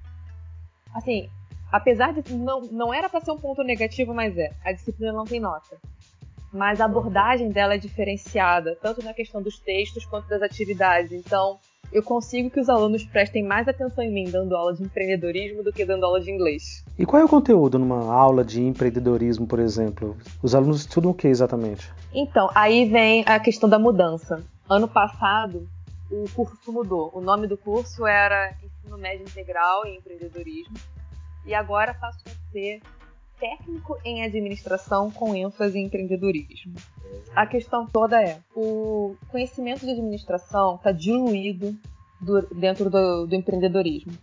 [0.93, 1.29] assim,
[1.71, 5.25] apesar de não, não era para ser um ponto negativo, mas é, a disciplina não
[5.25, 5.77] tem nota.
[6.51, 11.11] Mas a abordagem dela é diferenciada, tanto na questão dos textos quanto das atividades.
[11.11, 11.59] Então,
[11.91, 15.71] eu consigo que os alunos prestem mais atenção em mim dando aula de empreendedorismo do
[15.71, 16.83] que dando aula de inglês.
[16.97, 20.17] E qual é o conteúdo numa aula de empreendedorismo, por exemplo?
[20.41, 21.91] Os alunos estudam o que exatamente?
[22.13, 24.43] Então, aí vem a questão da mudança.
[24.69, 25.67] Ano passado,
[26.11, 27.11] o curso mudou.
[27.13, 30.75] O nome do curso era Ensino Médio Integral em Empreendedorismo
[31.45, 32.81] e agora passou a ser
[33.39, 36.75] técnico em administração com ênfase em empreendedorismo.
[37.35, 41.77] A questão toda é: o conhecimento de administração está diluído
[42.19, 44.13] do, dentro do, do, empreendedorismo.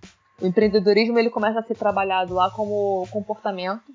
[0.41, 3.93] O empreendedorismo ele começa a ser trabalhado lá como comportamento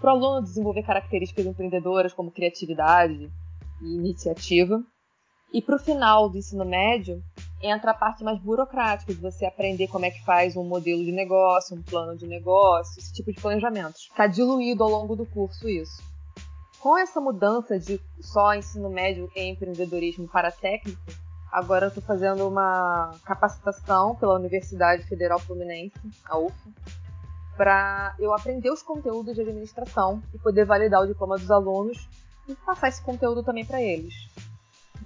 [0.00, 3.30] para o aluno desenvolver características empreendedoras como criatividade
[3.82, 4.82] e iniciativa.
[5.52, 7.22] E para o final do ensino médio,
[7.62, 11.12] entra a parte mais burocrática, de você aprender como é que faz um modelo de
[11.12, 13.96] negócio, um plano de negócio, esse tipo de planejamento.
[13.96, 16.02] Está diluído ao longo do curso isso.
[16.80, 21.00] Com essa mudança de só ensino médio em empreendedorismo para técnico,
[21.50, 26.70] agora eu estou fazendo uma capacitação pela Universidade Federal Fluminense, a UFA,
[27.56, 32.08] para eu aprender os conteúdos de administração e poder validar o diploma dos alunos
[32.46, 34.14] e passar esse conteúdo também para eles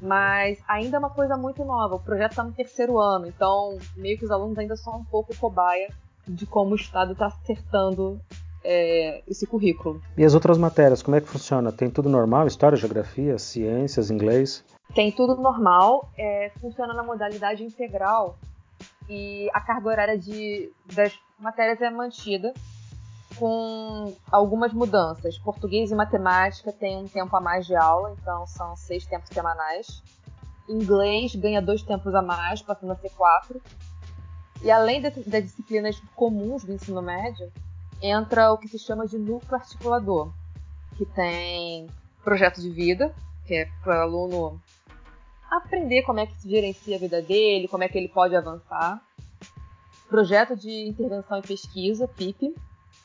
[0.03, 1.95] mas ainda é uma coisa muito nova.
[1.95, 5.35] O projeto está no terceiro ano, então meio que os alunos ainda são um pouco
[5.37, 5.89] cobaia
[6.27, 8.21] de como o Estado está acertando
[8.65, 10.03] é, esse currículo.
[10.19, 11.71] E as outras matérias, como é que funciona?
[11.71, 12.49] Tem tudo normal?
[12.49, 14.65] História, geografia, ciências, inglês?
[14.93, 18.37] Tem tudo normal, é, funciona na modalidade integral
[19.09, 22.53] e a carga horária de, das matérias é mantida
[23.37, 25.39] com algumas mudanças.
[25.39, 30.03] Português e matemática tem um tempo a mais de aula, então são seis tempos semanais.
[30.69, 33.61] Inglês ganha dois tempos a mais, passando a ser quatro.
[34.63, 35.15] E além das
[35.45, 37.53] disciplinas comuns do ensino médio,
[38.01, 40.33] entra o que se chama de núcleo articulador,
[40.97, 41.89] que tem
[42.23, 43.15] projeto de vida,
[43.47, 44.61] que é para o aluno
[45.51, 49.03] aprender como é que se gerencia a vida dele, como é que ele pode avançar.
[50.09, 52.55] Projeto de intervenção e pesquisa, PIP,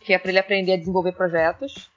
[0.08, 1.92] que é para ele aprender a desenvolver projetos.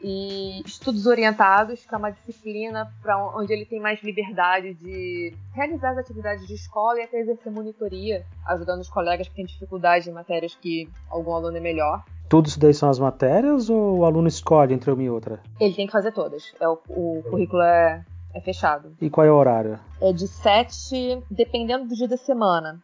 [0.00, 5.90] E estudos orientados, que é uma disciplina para onde ele tem mais liberdade de realizar
[5.90, 10.12] as atividades de escola e até exercer monitoria, ajudando os colegas que têm dificuldade em
[10.12, 12.04] matérias que algum aluno é melhor.
[12.28, 15.40] Tudo isso daí são as matérias ou o aluno escolhe entre uma e outra?
[15.58, 16.54] Ele tem que fazer todas.
[16.60, 18.94] É o, o currículo é, é fechado.
[19.00, 19.80] E qual é o horário?
[20.00, 22.80] É de 7, dependendo do dia da semana.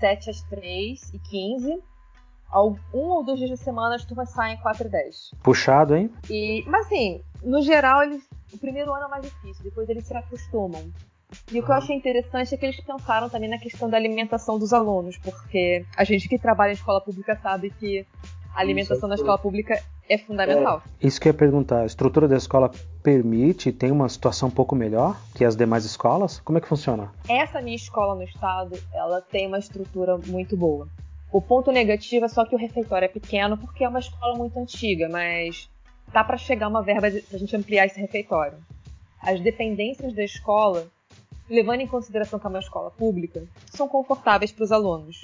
[0.00, 1.82] 7 às 3 e 15
[2.52, 5.30] um ou dois dias da semana as turmas saem 4 e 10.
[5.42, 6.10] Puxado, hein?
[6.30, 10.14] E, mas assim, no geral, eles, o primeiro ano é mais difícil, depois eles se
[10.14, 10.92] acostumam.
[11.52, 14.58] E o que eu achei interessante é que eles pensaram também na questão da alimentação
[14.58, 18.06] dos alunos, porque a gente que trabalha em escola pública sabe que
[18.54, 20.82] a alimentação na escola pública é fundamental.
[21.00, 22.70] É, isso que eu ia perguntar, a estrutura da escola
[23.02, 26.40] permite, tem uma situação um pouco melhor que as demais escolas?
[26.40, 27.10] Como é que funciona?
[27.28, 30.88] Essa minha escola no estado, ela tem uma estrutura muito boa.
[31.34, 34.56] O ponto negativo é só que o refeitório é pequeno porque é uma escola muito
[34.56, 35.68] antiga, mas
[36.12, 38.56] tá para chegar uma verba para a gente ampliar esse refeitório.
[39.20, 40.86] As dependências da escola,
[41.50, 45.22] levando em consideração que é uma escola pública, são confortáveis para os alunos.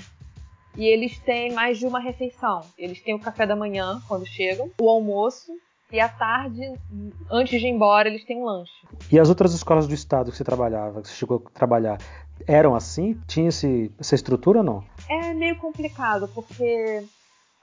[0.76, 2.62] E eles têm mais de uma refeição.
[2.76, 5.52] Eles têm o café da manhã, quando chegam, o almoço,
[5.92, 6.60] e à tarde,
[7.30, 8.72] antes de ir embora, eles têm um lanche.
[9.12, 11.98] E as outras escolas do estado que você trabalhava, que você chegou a trabalhar,
[12.46, 13.20] eram assim?
[13.26, 14.84] Tinha esse, essa estrutura ou não?
[15.10, 17.04] É meio complicado, porque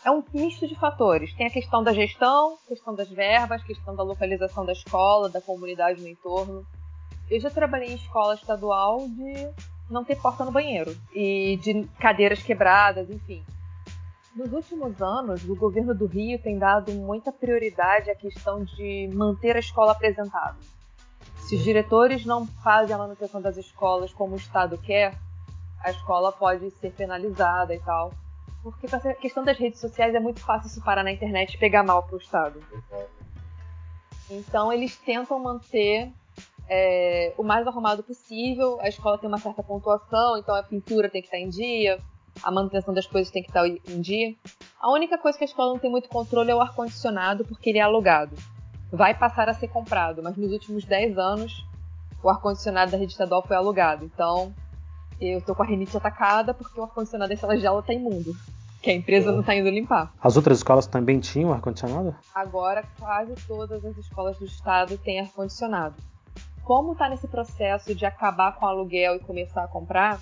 [0.03, 1.33] é um misto de fatores.
[1.33, 6.01] Tem a questão da gestão, questão das verbas, questão da localização da escola, da comunidade
[6.01, 6.67] no entorno.
[7.31, 9.49] Eu já trabalhei em escola estadual de
[9.89, 13.41] não ter porta no banheiro e de cadeiras quebradas, enfim.
[14.35, 19.55] Nos últimos anos, o governo do Rio tem dado muita prioridade à questão de manter
[19.55, 20.61] a escola apresentável.
[21.47, 25.17] Se os diretores não fazem a manutenção das escolas como o Estado quer,
[25.83, 28.11] a escola pode ser penalizada e tal.
[28.63, 31.83] Porque a questão das redes sociais é muito fácil isso parar na internet e pegar
[31.83, 32.61] mal para o Estado.
[34.29, 36.11] Então eles tentam manter
[36.67, 38.77] é, o mais arrumado possível.
[38.81, 41.99] A escola tem uma certa pontuação, então a pintura tem que estar em dia,
[42.43, 44.35] a manutenção das coisas tem que estar em dia.
[44.81, 47.79] A única coisa que a escola não tem muito controle é o ar-condicionado, porque ele
[47.79, 48.35] é alugado
[48.91, 51.65] vai passar a ser comprado, mas nos últimos 10 anos
[52.23, 54.05] o ar-condicionado da rede estadual foi alugado.
[54.05, 54.53] Então,
[55.19, 58.35] eu tô com a rinite atacada porque o ar-condicionado da sala de aula tá imundo.
[58.81, 60.13] Que a empresa não tá indo limpar.
[60.21, 62.15] As outras escolas também tinham ar-condicionado?
[62.33, 65.95] Agora, quase todas as escolas do estado têm ar-condicionado.
[66.63, 70.19] Como tá nesse processo de acabar com o aluguel e começar a comprar,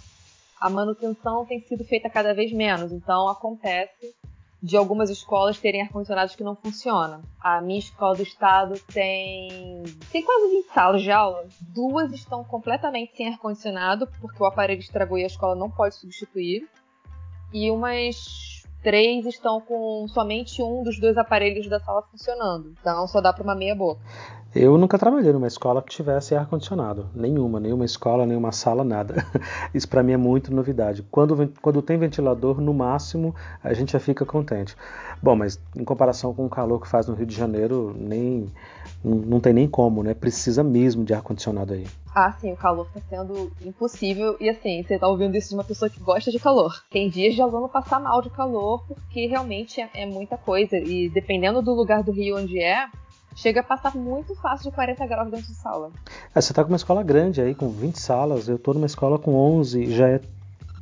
[0.60, 2.92] a manutenção tem sido feita cada vez menos.
[2.92, 4.16] Então, acontece
[4.62, 7.22] de algumas escolas terem ar-condicionados que não funcionam.
[7.40, 11.46] A minha escola do estado tem tem quase 20 salas de aula.
[11.62, 16.68] Duas estão completamente sem ar-condicionado, porque o aparelho estragou e a escola não pode substituir.
[17.54, 18.55] E umas
[18.86, 22.72] três estão com somente um dos dois aparelhos da sala funcionando.
[22.80, 24.00] Então só dá para uma meia boca.
[24.54, 27.10] Eu nunca trabalhei numa escola que tivesse ar-condicionado.
[27.14, 29.26] Nenhuma, nenhuma escola, nenhuma sala, nada.
[29.74, 31.04] Isso para mim é muito novidade.
[31.10, 34.78] Quando, quando tem ventilador, no máximo, a gente já fica contente.
[35.22, 38.46] Bom, mas em comparação com o calor que faz no Rio de Janeiro, nem
[39.04, 40.14] não tem nem como, né?
[40.14, 41.88] Precisa mesmo de ar-condicionado aí.
[42.18, 44.38] Ah, sim, o calor tá sendo impossível.
[44.40, 46.74] E assim, você tá ouvindo isso de uma pessoa que gosta de calor.
[46.90, 50.78] Tem dias de aluno passar mal de calor, porque realmente é, é muita coisa.
[50.78, 52.88] E dependendo do lugar do Rio onde é,
[53.36, 55.92] chega a passar muito fácil de 40 graus dentro de sala.
[56.34, 59.20] É, você está com uma escola grande aí, com 20 salas, eu estou numa escola
[59.20, 60.22] com 11, já é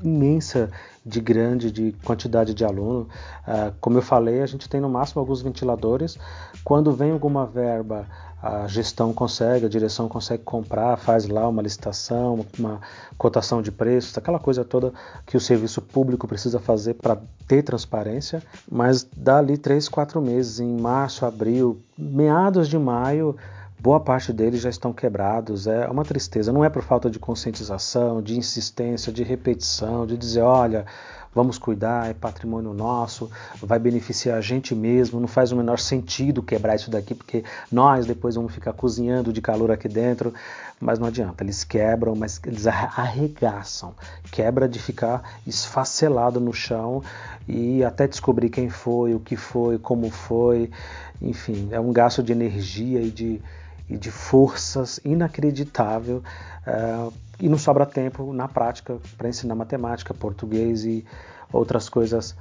[0.04, 0.70] imensa
[1.04, 3.08] de grande, de quantidade de aluno.
[3.48, 6.18] Uh, como eu falei, a gente tem no máximo alguns ventiladores.
[6.64, 8.08] Quando vem alguma verba
[8.44, 12.82] a gestão consegue, a direção consegue comprar, faz lá uma licitação, uma
[13.18, 14.92] cotação de preços, aquela coisa toda
[15.26, 20.60] que o serviço público precisa fazer para ter transparência, mas dá ali três, quatro meses,
[20.60, 23.34] em março, abril, meados de maio,
[23.80, 25.66] boa parte deles já estão quebrados.
[25.66, 26.52] É uma tristeza.
[26.52, 30.86] Não é por falta de conscientização, de insistência, de repetição, de dizer, olha,
[31.34, 33.30] vamos cuidar, é patrimônio nosso,
[33.62, 38.06] vai beneficiar a gente mesmo, não faz o menor sentido quebrar isso daqui, porque nós
[38.06, 40.34] depois vamos ficar cozinhando de calor aqui dentro,
[40.80, 43.94] mas não adianta, eles quebram, mas eles arregaçam,
[44.32, 47.02] quebra de ficar esfacelado no chão
[47.48, 50.70] e até descobrir quem foi, o que foi, como foi,
[51.22, 53.42] enfim, é um gasto de energia e de,
[53.94, 56.24] e de forças inacreditável.
[56.66, 61.06] Uh, e não sobra tempo na prática para ensinar matemática, português e
[61.52, 62.36] outras coisas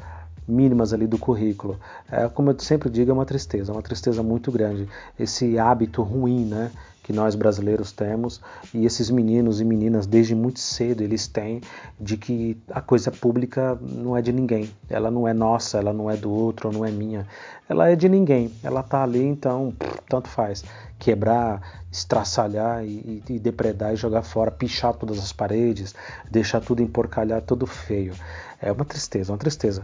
[0.46, 1.78] mínimas ali do currículo.
[2.10, 4.88] É, como eu sempre digo, é uma tristeza, uma tristeza muito grande.
[5.18, 6.70] Esse hábito ruim, né,
[7.02, 8.40] que nós brasileiros temos
[8.72, 11.60] e esses meninos e meninas desde muito cedo eles têm
[12.00, 16.10] de que a coisa pública não é de ninguém, ela não é nossa, ela não
[16.10, 17.26] é do outro, não é minha,
[17.68, 19.74] ela é de ninguém, ela tá ali então
[20.08, 20.64] tanto faz
[21.02, 21.60] quebrar,
[21.90, 25.96] estraçalhar e, e, depredar e jogar fora, pichar todas as paredes,
[26.30, 28.14] deixar tudo emporcalhar, tudo feio.
[28.60, 29.82] É uma tristeza, uma tristeza.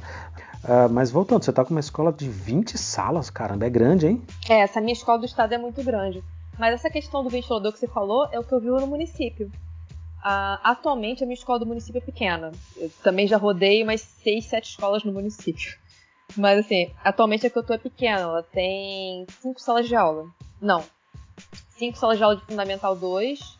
[0.62, 4.22] Uh, mas voltando, você está com uma escola de 20 salas, caramba, é grande, hein?
[4.48, 6.22] É, essa minha escola do estado é muito grande.
[6.58, 9.46] Mas essa questão do ventilador que você falou é o que eu vi no município.
[10.18, 12.50] Uh, atualmente a minha escola do município é pequena.
[12.76, 15.76] Eu também já rodei umas 6, 7 escolas no município.
[16.36, 20.26] Mas assim, atualmente a que eu tô é pequena, ela tem 5 salas de aula.
[20.60, 20.84] Não,
[21.78, 23.58] cinco salas de aula de Fundamental 2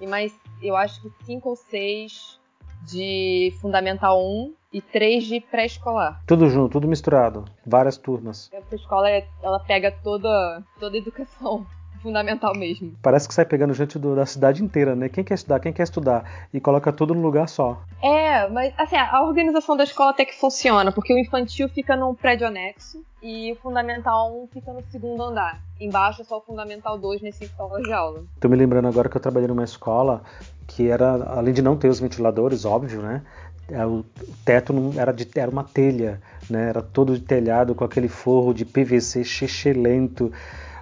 [0.00, 2.38] e mais, eu acho que cinco ou seis
[2.82, 6.22] de Fundamental 1 e três de pré-escolar.
[6.26, 8.48] Tudo junto, tudo misturado, várias turmas.
[8.52, 9.08] Essa escola,
[9.42, 11.66] ela pega toda, toda a educação
[12.02, 12.92] fundamental mesmo.
[13.02, 15.08] Parece que sai pegando gente do, da cidade inteira, né?
[15.08, 16.24] Quem quer estudar, quem quer estudar.
[16.52, 17.82] E coloca tudo no lugar só.
[18.02, 22.14] É, mas assim, a organização da escola até que funciona, porque o infantil fica num
[22.14, 25.60] prédio anexo e o fundamental 1 fica no segundo andar.
[25.78, 28.24] Embaixo é só o fundamental 2 nesse sala de aula.
[28.40, 30.22] Tô me lembrando agora que eu trabalhei numa escola
[30.66, 33.22] que era, além de não ter os ventiladores, óbvio, né?
[33.68, 34.04] É, o
[34.44, 36.68] teto não era de era uma telha, né?
[36.68, 40.32] Era todo de telhado com aquele forro de PVC chechelento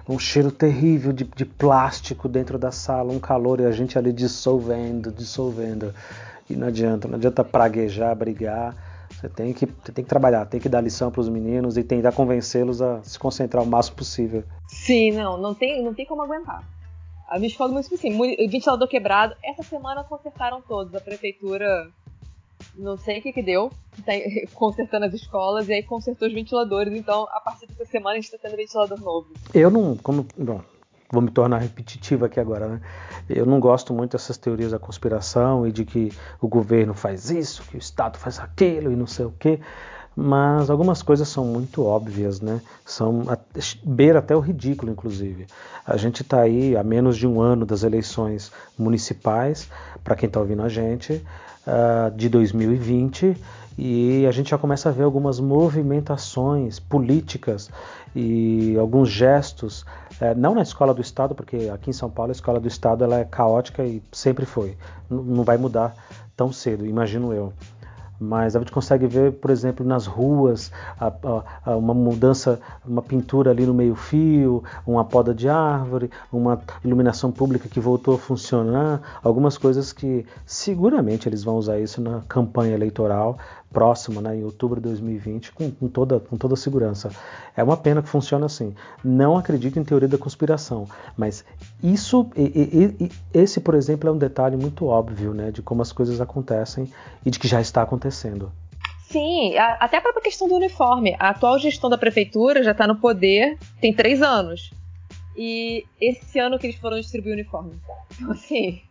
[0.09, 4.11] um cheiro terrível de, de plástico dentro da sala, um calor e a gente ali
[4.11, 5.93] dissolvendo, dissolvendo.
[6.49, 8.75] E não adianta, não adianta praguejar, brigar.
[9.11, 11.83] Você tem que, você tem que trabalhar, tem que dar lição para os meninos e
[11.83, 14.43] tentar convencê-los a se concentrar o máximo possível.
[14.67, 16.63] Sim, não, não tem, não tem como aguentar.
[17.27, 18.17] A minha muito assim,
[18.49, 19.35] ventilador quebrado.
[19.43, 20.95] Essa semana consertaram todos.
[20.95, 21.87] A prefeitura
[22.75, 23.71] não sei o que que deu,
[24.05, 24.13] tá
[24.53, 28.25] consertando as escolas e aí consertou os ventiladores, então a partir dessa semana a gente
[28.25, 29.27] está tendo ventilador novo.
[29.53, 30.61] Eu não, como, bom,
[31.11, 32.81] vou me tornar repetitivo aqui agora, né?
[33.27, 37.63] Eu não gosto muito dessas teorias da conspiração e de que o governo faz isso,
[37.63, 39.59] que o Estado faz aquilo e não sei o quê.
[40.15, 42.61] Mas algumas coisas são muito óbvias, né?
[42.85, 43.23] São
[43.83, 45.47] beira até o ridículo, inclusive.
[45.85, 49.69] A gente está aí há menos de um ano das eleições municipais,
[50.03, 53.37] para quem está ouvindo a gente, uh, de 2020,
[53.77, 57.69] e a gente já começa a ver algumas movimentações políticas
[58.13, 59.85] e alguns gestos,
[60.19, 63.05] é, não na escola do Estado, porque aqui em São Paulo a escola do Estado
[63.05, 64.75] ela é caótica e sempre foi,
[65.09, 65.95] não vai mudar
[66.35, 67.53] tão cedo, imagino eu
[68.19, 73.01] mas a gente consegue ver, por exemplo, nas ruas, a, a, a uma mudança, uma
[73.01, 79.01] pintura ali no meio-fio, uma poda de árvore, uma iluminação pública que voltou a funcionar,
[79.23, 83.37] algumas coisas que seguramente eles vão usar isso na campanha eleitoral
[83.71, 87.09] próxima, né, em outubro de 2020, com, com, toda, com toda segurança.
[87.55, 88.75] É uma pena que funcione assim.
[89.03, 91.45] Não acredito em teoria da conspiração, mas
[91.83, 95.81] isso, e, e, e, esse, por exemplo, é um detalhe muito óbvio né, de como
[95.81, 96.91] as coisas acontecem
[97.25, 98.51] e de que já está acontecendo.
[99.09, 101.15] Sim, até a própria questão do uniforme.
[101.19, 104.71] A atual gestão da prefeitura já está no poder tem três anos.
[105.35, 107.71] E esse ano que eles foram distribuir o uniforme.
[108.13, 108.81] Então, assim,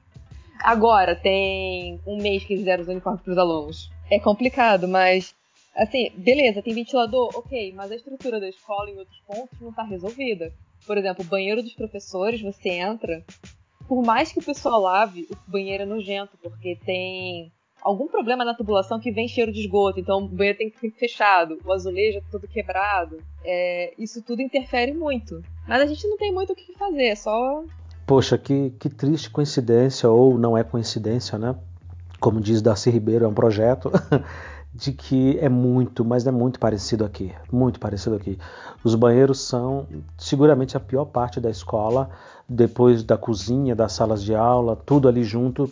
[0.61, 5.35] agora tem um mês que eles deram os uniformes para os alunos é complicado, mas
[5.77, 9.83] assim, beleza, tem ventilador, ok, mas a estrutura da escola em outros pontos não está
[9.83, 10.53] resolvida.
[10.87, 13.23] Por exemplo, o banheiro dos professores, você entra,
[13.87, 17.53] por mais que o pessoal lave, o banheiro é nojento, porque tem
[17.83, 20.99] algum problema na tubulação que vem cheiro de esgoto, então o banheiro tem que ficar
[20.99, 23.23] fechado, o azulejo é todo quebrado.
[23.45, 25.43] É, isso tudo interfere muito.
[25.67, 27.63] Mas a gente não tem muito o que fazer, é só.
[28.09, 31.55] Poxa, que, que triste coincidência, ou não é coincidência, né?
[32.19, 33.93] como diz Darcy Ribeiro, é um projeto
[34.75, 38.39] de que é muito, mas é muito parecido aqui, muito parecido aqui.
[38.83, 39.87] Os banheiros são
[40.17, 42.11] seguramente a pior parte da escola,
[42.49, 45.71] depois da cozinha, das salas de aula, tudo ali junto,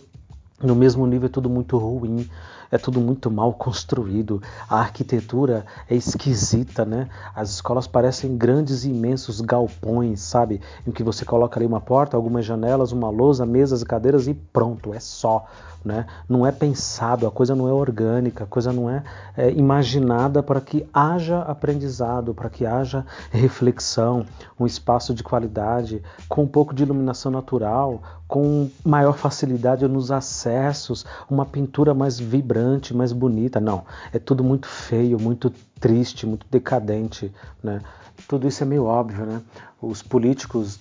[0.62, 2.28] no mesmo nível, tudo muito ruim
[2.70, 7.08] é tudo muito mal construído, a arquitetura é esquisita, né?
[7.34, 10.60] As escolas parecem grandes e imensos galpões, sabe?
[10.86, 14.34] Em que você coloca ali uma porta, algumas janelas, uma lousa, mesas e cadeiras e
[14.34, 15.46] pronto, é só.
[15.84, 16.04] Né?
[16.28, 19.04] Não é pensado, a coisa não é orgânica, a coisa não é,
[19.36, 24.26] é imaginada para que haja aprendizado, para que haja reflexão,
[24.58, 31.06] um espaço de qualidade, com um pouco de iluminação natural, com maior facilidade nos acessos,
[31.30, 32.55] uma pintura mais vibrante,
[32.94, 33.60] mais bonita.
[33.60, 37.32] Não, é tudo muito feio, muito triste, muito decadente.
[37.62, 37.80] Né?
[38.28, 39.26] Tudo isso é meio óbvio.
[39.26, 39.42] Né?
[39.80, 40.78] Os políticos,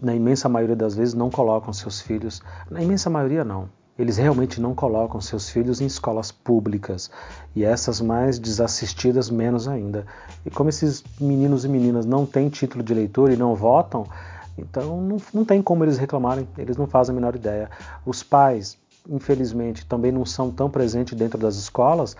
[0.00, 4.60] na imensa maioria das vezes, não colocam seus filhos, na imensa maioria não, eles realmente
[4.60, 7.10] não colocam seus filhos em escolas públicas
[7.54, 10.06] e essas mais desassistidas menos ainda.
[10.46, 14.06] E como esses meninos e meninas não têm título de eleitor e não votam,
[14.56, 17.68] então não, não tem como eles reclamarem, eles não fazem a menor ideia.
[18.06, 22.16] Os pais, infelizmente, também não são tão presentes dentro das escolas,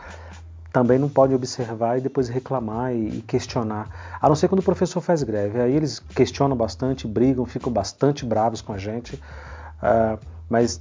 [0.72, 4.18] também não podem observar e depois reclamar e, questionar.
[4.20, 5.61] A não ser quando o professor faz greve.
[5.61, 9.16] Aí eles questionam bastante, brigam, ficam bastante bravos com a gente.
[9.16, 10.18] Uh,
[10.49, 10.80] mas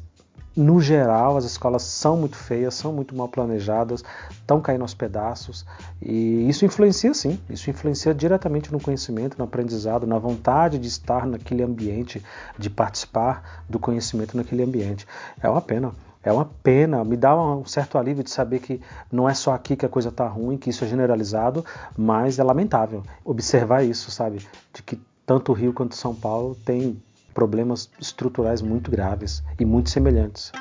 [0.57, 5.63] no geral, as escolas são muito feias, são muito mal planejadas, estão caindo aos pedaços
[6.01, 11.27] e isso influencia sim, isso influencia diretamente no conhecimento, no aprendizado, na vontade de estar
[11.27, 12.23] naquele ambiente,
[12.57, 15.05] de participar do conhecimento naquele ambiente.
[15.39, 15.91] É uma pena.
[16.23, 19.77] É uma pena, me dá um certo alívio de saber que não é só aqui
[19.77, 21.63] que a coisa está ruim, que isso é generalizado,
[21.95, 24.45] mas é lamentável observar isso, sabe?
[24.73, 27.01] De que tanto o Rio quanto São Paulo tem
[27.37, 30.51] problemas estruturais muito graves e muito semelhantes.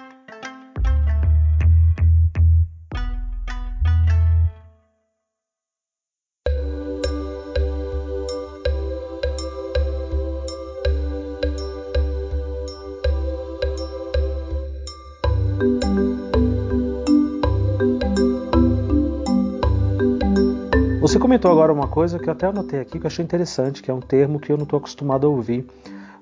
[21.01, 23.91] Você comentou agora uma coisa que eu até anotei aqui que eu achei interessante, que
[23.91, 25.67] é um termo que eu não estou acostumado a ouvir,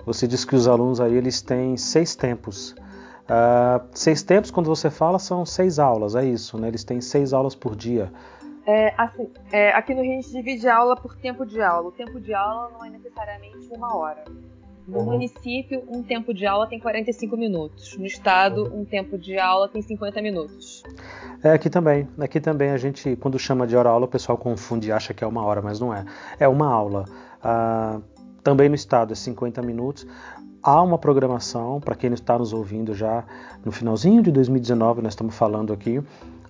[0.04, 2.74] você diz que os alunos aí eles têm seis tempos.
[3.24, 6.68] Uh, seis tempos, quando você fala, são seis aulas, é isso, né?
[6.68, 8.12] Eles têm seis aulas por dia.
[8.66, 11.88] É, assim, é, aqui no Rio a gente divide aula por tempo de aula.
[11.88, 14.24] O tempo de aula não é necessariamente uma hora.
[14.86, 15.04] No uhum.
[15.12, 17.96] município, um tempo de aula tem 45 minutos.
[17.96, 20.82] No estado, um tempo de aula tem 50 minutos.
[21.42, 22.06] É, aqui também.
[22.18, 25.26] Aqui também a gente, quando chama de hora-aula, o pessoal confunde e acha que é
[25.26, 26.04] uma hora, mas não é.
[26.38, 27.06] É uma aula.
[27.42, 28.02] Uh,
[28.44, 30.06] também no estado é 50 minutos.
[30.62, 33.24] Há uma programação, para quem está nos ouvindo já
[33.64, 36.02] no finalzinho de 2019, nós estamos falando aqui,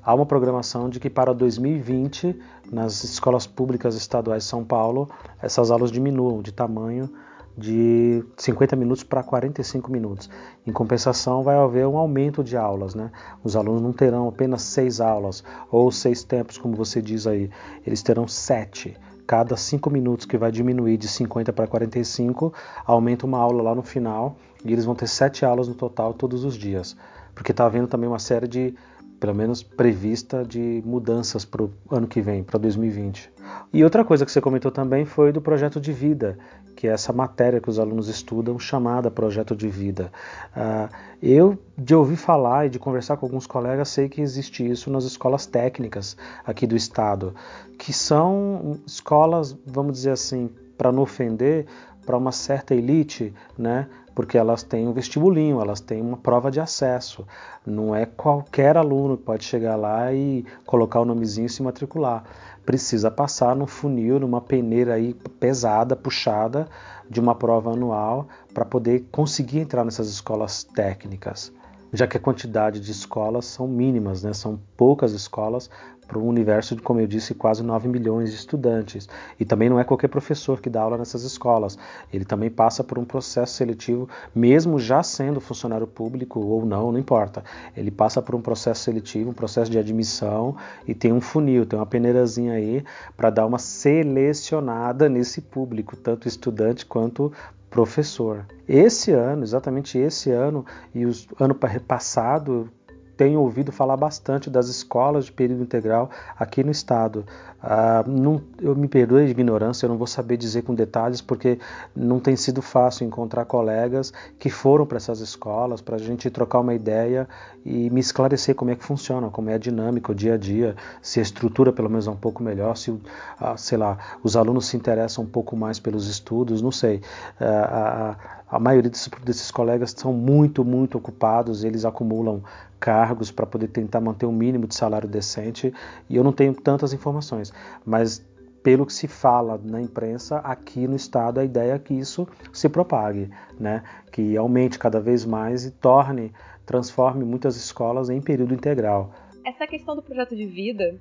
[0.03, 2.37] há uma programação de que para 2020,
[2.71, 5.09] nas escolas públicas estaduais de São Paulo,
[5.41, 7.09] essas aulas diminuam de tamanho
[7.57, 10.29] de 50 minutos para 45 minutos.
[10.67, 12.95] Em compensação, vai haver um aumento de aulas.
[12.95, 13.11] Né?
[13.43, 17.49] Os alunos não terão apenas seis aulas ou seis tempos, como você diz aí,
[17.87, 18.97] eles terão sete.
[19.27, 22.53] Cada cinco minutos que vai diminuir de 50 para 45,
[22.85, 26.45] aumenta uma aula lá no final e eles vão ter sete aulas no total todos
[26.45, 26.97] os dias.
[27.35, 28.75] Porque está havendo também uma série de
[29.19, 33.33] pelo menos prevista de mudanças para o ano que vem, para 2020.
[33.73, 36.39] E outra coisa que você comentou também foi do projeto de vida,
[36.77, 40.13] que é essa matéria que os alunos estudam chamada projeto de vida.
[40.57, 40.93] Uh,
[41.23, 45.05] eu, de ouvir falar e de conversar com alguns colegas, sei que existe isso nas
[45.05, 47.35] escolas técnicas aqui do estado,
[47.79, 51.67] que são escolas, vamos dizer assim, para não ofender,
[52.05, 53.89] para uma certa elite, né?
[54.15, 57.27] Porque elas têm um vestibulinho, elas têm uma prova de acesso.
[57.67, 62.25] Não é qualquer aluno que pode chegar lá e colocar o nomezinho e se matricular.
[62.65, 66.69] Precisa passar no funil, numa peneira aí pesada, puxada,
[67.09, 71.53] de uma prova anual, para poder conseguir entrar nessas escolas técnicas
[71.95, 74.33] já que a quantidade de escolas são mínimas, né?
[74.33, 75.71] são poucas escolas
[76.07, 79.09] para um universo de, como eu disse, quase 9 milhões de estudantes.
[79.39, 81.79] E também não é qualquer professor que dá aula nessas escolas.
[82.13, 86.99] Ele também passa por um processo seletivo, mesmo já sendo funcionário público ou não, não
[86.99, 87.43] importa.
[87.77, 91.79] Ele passa por um processo seletivo, um processo de admissão e tem um funil, tem
[91.79, 92.85] uma peneirazinha aí
[93.17, 97.33] para dar uma selecionada nesse público, tanto estudante quanto
[97.75, 98.47] professor.
[98.69, 100.65] Esse ano, exatamente esse ano
[100.95, 101.11] e o
[101.41, 102.71] ano passado,
[103.17, 107.25] tenho ouvido falar bastante das escolas de período integral aqui no estado.
[107.63, 111.59] Ah, não, eu me perdoe a ignorância, eu não vou saber dizer com detalhes, porque
[111.97, 116.61] não tem sido fácil encontrar colegas que foram para essas escolas para a gente trocar
[116.61, 117.27] uma ideia
[117.65, 120.77] e me esclarecer como é que funciona, como é a dinâmica, o dia a dia,
[121.01, 122.95] se a estrutura pelo menos é um pouco melhor, se,
[123.41, 127.01] ah, sei lá, os alunos se interessam um pouco mais pelos estudos, não sei.
[127.41, 128.17] Ah,
[128.49, 132.43] a, maioria desses, desses colegas são muito, muito ocupados, eles acumulam
[132.79, 135.73] cargos para poder tentar manter um mínimo de salário decente
[136.09, 137.53] e eu não tenho tantas informações,
[137.85, 138.25] mas
[138.63, 142.69] pelo que se fala na imprensa aqui no estado a ideia é que isso se
[142.69, 143.31] propague,
[143.61, 143.83] né?
[144.11, 146.33] Que aumente cada vez mais e torne,
[146.65, 149.13] transforme muitas escolas em período integral.
[149.45, 150.99] Essa questão do projeto de vida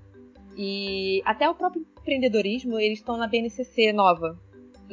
[0.58, 4.38] e até o próprio empreendedorismo eles estão na BNCC nova,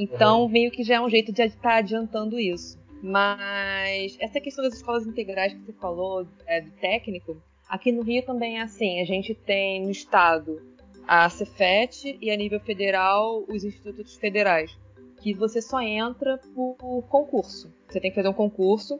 [0.02, 0.48] então uhum.
[0.48, 2.78] meio que já é um jeito de estar adiantando isso.
[3.02, 7.36] Mas essa questão das escolas integrais que você falou, é, do técnico,
[7.68, 9.00] aqui no Rio também é assim.
[9.00, 10.60] A gente tem no estado
[11.06, 14.78] a Cefet e a nível federal os institutos federais,
[15.20, 17.72] que você só entra por concurso.
[17.88, 18.96] Você tem que fazer um concurso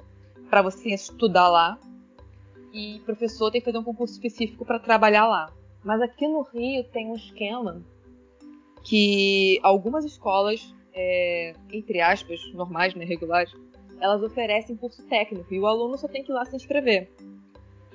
[0.49, 1.79] para você estudar lá
[2.73, 5.53] e o professor tem que fazer um concurso específico para trabalhar lá.
[5.85, 7.83] Mas aqui no Rio tem um esquema
[8.83, 13.53] que algumas escolas, é, entre aspas, normais, né, regulares,
[14.01, 17.09] elas oferecem curso técnico e o aluno só tem que ir lá se inscrever.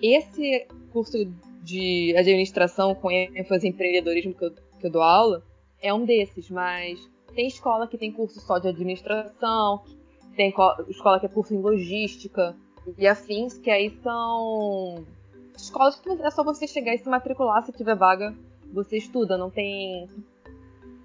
[0.02, 1.18] Esse curso
[1.64, 5.44] de administração com ênfase em empreendedorismo que eu, que eu dou aula
[5.82, 7.00] é um desses, mas
[7.34, 9.84] tem escola que tem curso só de administração,
[10.36, 10.54] tem
[10.90, 12.56] escola que é curso em logística
[12.98, 15.04] e afins, que aí são
[15.58, 18.36] escolas que é só você chegar e se matricular, se tiver vaga,
[18.72, 20.08] você estuda, não tem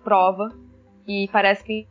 [0.05, 0.51] prova
[1.11, 1.87] e parece que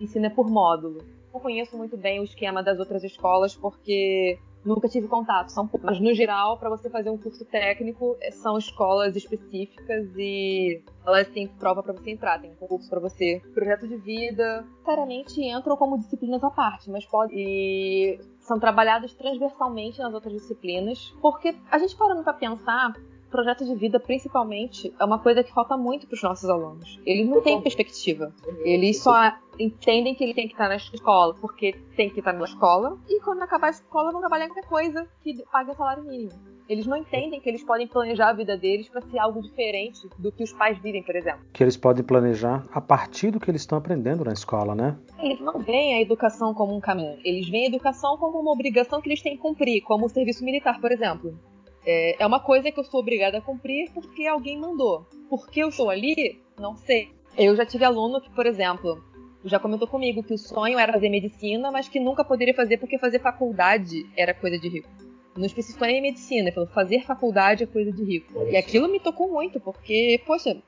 [0.00, 1.00] ensina por módulo
[1.32, 5.50] não conheço muito bem o esquema das outras escolas porque nunca tive contato.
[5.50, 10.82] São mas no geral, para você fazer um curso técnico, é, são escolas específicas e
[11.06, 13.40] elas têm prova para você entrar, tem concurso para você.
[13.54, 20.00] Projeto de vida, sinceramente, entram como disciplinas à parte, mas pode e são trabalhados transversalmente
[20.00, 22.92] nas outras disciplinas, porque a gente parando para pensar,
[23.30, 27.00] projeto de vida, principalmente, é uma coisa que falta muito para os nossos alunos.
[27.06, 28.32] Eles não têm perspectiva.
[28.64, 32.44] Eles só entendem que ele tem que estar na escola porque tem que estar na
[32.44, 36.32] escola e quando acabar a escola vão trabalhar em qualquer coisa que pague salário mínimo.
[36.70, 40.30] Eles não entendem que eles podem planejar a vida deles para ser algo diferente do
[40.30, 41.40] que os pais vivem, por exemplo.
[41.52, 44.96] Que eles podem planejar a partir do que eles estão aprendendo na escola, né?
[45.18, 47.18] Eles não veem a educação como um caminho.
[47.24, 50.44] Eles veem a educação como uma obrigação que eles têm que cumprir, como o serviço
[50.44, 51.36] militar, por exemplo.
[51.84, 55.06] É, é uma coisa que eu sou obrigada a cumprir porque alguém mandou.
[55.28, 57.10] Porque eu estou ali, não sei.
[57.36, 59.02] Eu já tive aluno que, por exemplo,
[59.44, 62.98] já comentou comigo que o sonho era fazer medicina, mas que nunca poderia fazer porque
[62.98, 64.88] fazer faculdade era coisa de rico.
[65.36, 68.46] Não especificou nem medicina, ele falou fazer faculdade é coisa de rico.
[68.48, 70.60] E aquilo me tocou muito, porque, poxa,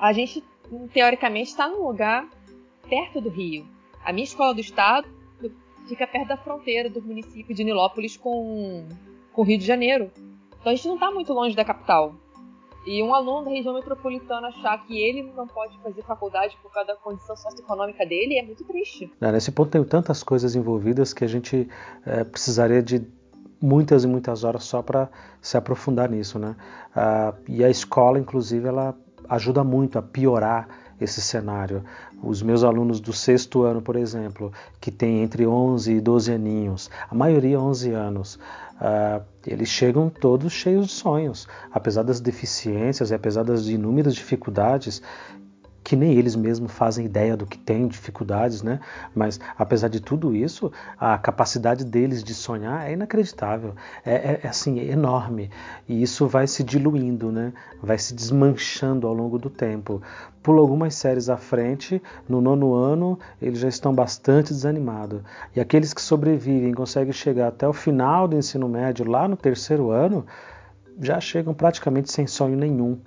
[0.00, 0.42] a gente
[0.92, 2.28] teoricamente está num lugar
[2.88, 3.66] perto do Rio.
[4.02, 5.06] A minha escola do estado
[5.86, 8.86] fica perto da fronteira do município de Nilópolis com,
[9.32, 10.10] com o Rio de Janeiro.
[10.60, 12.14] Então a gente não está muito longe da capital.
[12.86, 16.88] E um aluno da região metropolitana achar que ele não pode fazer faculdade por causa
[16.88, 19.12] da condição socioeconômica dele é muito triste.
[19.20, 21.68] Nesse ponto tem tantas coisas envolvidas que a gente
[22.06, 23.06] é, precisaria de
[23.60, 25.10] muitas e muitas horas só para
[25.42, 26.56] se aprofundar nisso, né?
[26.96, 28.94] Ah, e a escola, inclusive, ela
[29.28, 30.68] ajuda muito a piorar
[31.00, 31.84] esse cenário.
[32.22, 36.90] Os meus alunos do sexto ano, por exemplo, que tem entre 11 e 12 aninhos,
[37.10, 38.34] a maioria 11 anos,
[38.76, 45.00] uh, eles chegam todos cheios de sonhos, apesar das deficiências e apesar das inúmeras dificuldades
[45.82, 48.80] que nem eles mesmos fazem ideia do que tem, dificuldades, né?
[49.14, 53.74] Mas apesar de tudo isso, a capacidade deles de sonhar é inacreditável,
[54.04, 55.50] é, é, é assim, é enorme.
[55.88, 57.52] E isso vai se diluindo, né?
[57.82, 60.02] Vai se desmanchando ao longo do tempo.
[60.42, 65.22] Pula algumas séries à frente, no nono ano, eles já estão bastante desanimados.
[65.54, 69.90] E aqueles que sobrevivem, conseguem chegar até o final do ensino médio, lá no terceiro
[69.90, 70.24] ano,
[71.00, 72.98] já chegam praticamente sem sonho nenhum,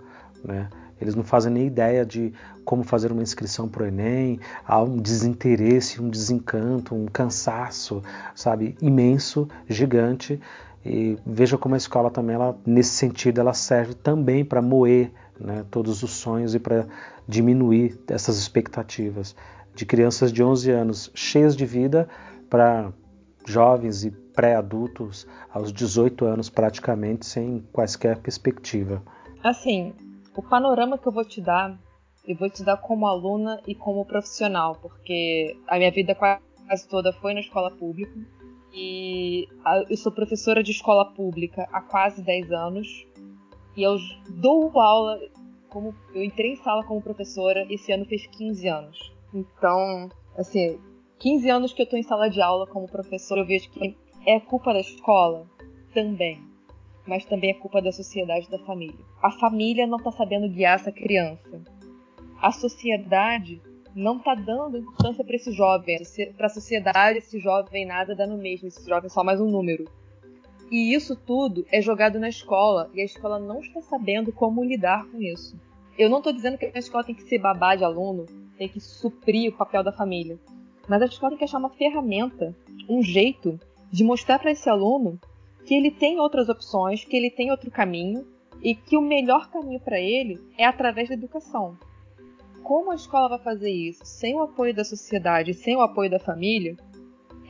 [0.44, 0.70] né?
[1.04, 2.34] Eles não fazem nem ideia de
[2.64, 8.02] como fazer uma inscrição para o Enem, há um desinteresse, um desencanto, um cansaço,
[8.34, 10.40] sabe, imenso, gigante.
[10.86, 15.66] E veja como a escola também, ela, nesse sentido, ela serve também para moer né,
[15.70, 16.88] todos os sonhos e para
[17.28, 19.36] diminuir essas expectativas
[19.76, 22.08] de crianças de 11 anos cheias de vida
[22.50, 22.94] para
[23.46, 29.02] jovens e pré-adultos aos 18 anos praticamente sem quaisquer perspectiva.
[29.44, 29.94] Assim,
[30.36, 31.78] o panorama que eu vou te dar,
[32.26, 37.14] eu vou te dar como aluna e como profissional, porque a minha vida quase toda
[37.14, 38.14] foi na escola pública.
[38.74, 39.48] E
[39.90, 43.06] eu sou professora de escola pública há quase 10 anos.
[43.76, 43.98] E eu
[44.30, 45.20] dou aula,
[45.70, 49.14] como eu entrei em sala como professora, esse ano fez 15 anos.
[49.34, 50.80] Então, assim,
[51.20, 54.40] 15 anos que eu estou em sala de aula como professora, eu vejo que é
[54.40, 55.46] culpa da escola
[55.94, 56.53] também
[57.06, 59.06] mas também é culpa da sociedade e da família.
[59.22, 61.62] A família não está sabendo guiar essa criança.
[62.42, 63.62] A sociedade
[63.96, 66.00] não está dando importância para esse jovem.
[66.36, 69.50] Para a sociedade, esse jovem nada dá no mesmo, esse jovem é só mais um
[69.50, 69.86] número.
[70.72, 75.06] E isso tudo é jogado na escola e a escola não está sabendo como lidar
[75.06, 75.56] com isso.
[75.98, 78.26] Eu não estou dizendo que a escola tem que ser babá de aluno,
[78.58, 80.40] tem que suprir o papel da família.
[80.88, 82.56] Mas a escola tem que achar uma ferramenta,
[82.90, 83.60] um jeito
[83.92, 85.20] de mostrar para esse aluno
[85.66, 88.28] que ele tem outras opções, que ele tem outro caminho
[88.62, 91.78] e que o melhor caminho para ele é através da educação.
[92.64, 96.20] Como a escola vai fazer isso sem o apoio da sociedade, sem o apoio da
[96.20, 96.78] família,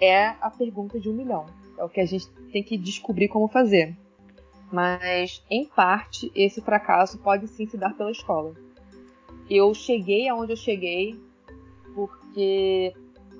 [0.01, 1.45] é a pergunta de um milhão.
[1.78, 3.95] É o que a gente tem que descobrir como fazer.
[4.72, 8.55] Mas, em parte, esse fracasso pode sim se dar pela escola.
[9.47, 11.20] Eu cheguei aonde eu cheguei
[11.93, 12.91] porque,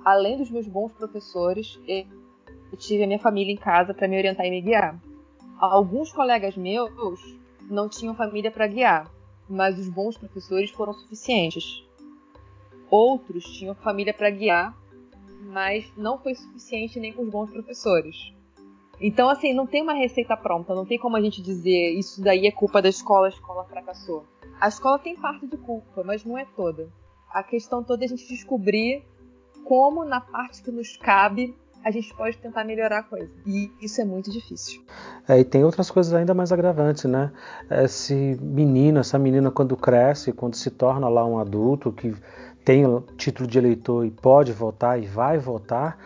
[0.06, 1.80] além dos meus bons professores,
[2.74, 5.00] eu tive a minha família em casa para me orientar e me guiar.
[5.60, 6.92] Alguns colegas meus
[7.70, 9.12] não tinham família para guiar,
[9.48, 11.86] mas os bons professores foram suficientes.
[12.90, 14.76] Outros tinham família para guiar,
[15.42, 18.34] mas não foi suficiente nem com os bons professores.
[19.00, 22.48] Então, assim, não tem uma receita pronta, não tem como a gente dizer isso daí
[22.48, 24.26] é culpa da escola, a escola fracassou.
[24.60, 26.90] A escola tem parte de culpa, mas não é toda.
[27.30, 29.04] A questão toda é a gente descobrir
[29.64, 33.30] como, na parte que nos cabe, a gente pode tentar melhorar a coisa.
[33.46, 34.82] E isso é muito difícil.
[35.28, 37.32] É, e tem outras coisas ainda mais agravantes, né?
[37.70, 42.16] Esse menino, essa menina, quando cresce, quando se torna lá um adulto que
[42.64, 42.84] tem
[43.18, 45.98] título de eleitor e pode votar e vai votar,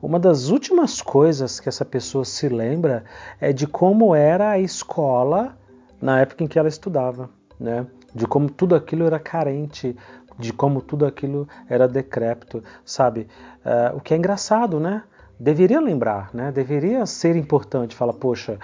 [0.00, 3.04] uma das últimas coisas que essa pessoa se lembra
[3.40, 5.58] é de como era a escola
[6.00, 7.86] na época em que ela estudava, né?
[8.14, 9.94] De como tudo aquilo era carente,
[10.38, 13.28] de como tudo aquilo era decrépito, sabe?
[13.64, 15.02] Uh, o que é engraçado, né?
[15.38, 16.50] Deveria lembrar, né?
[16.50, 17.94] deveria ser importante.
[17.94, 18.58] Fala, poxa,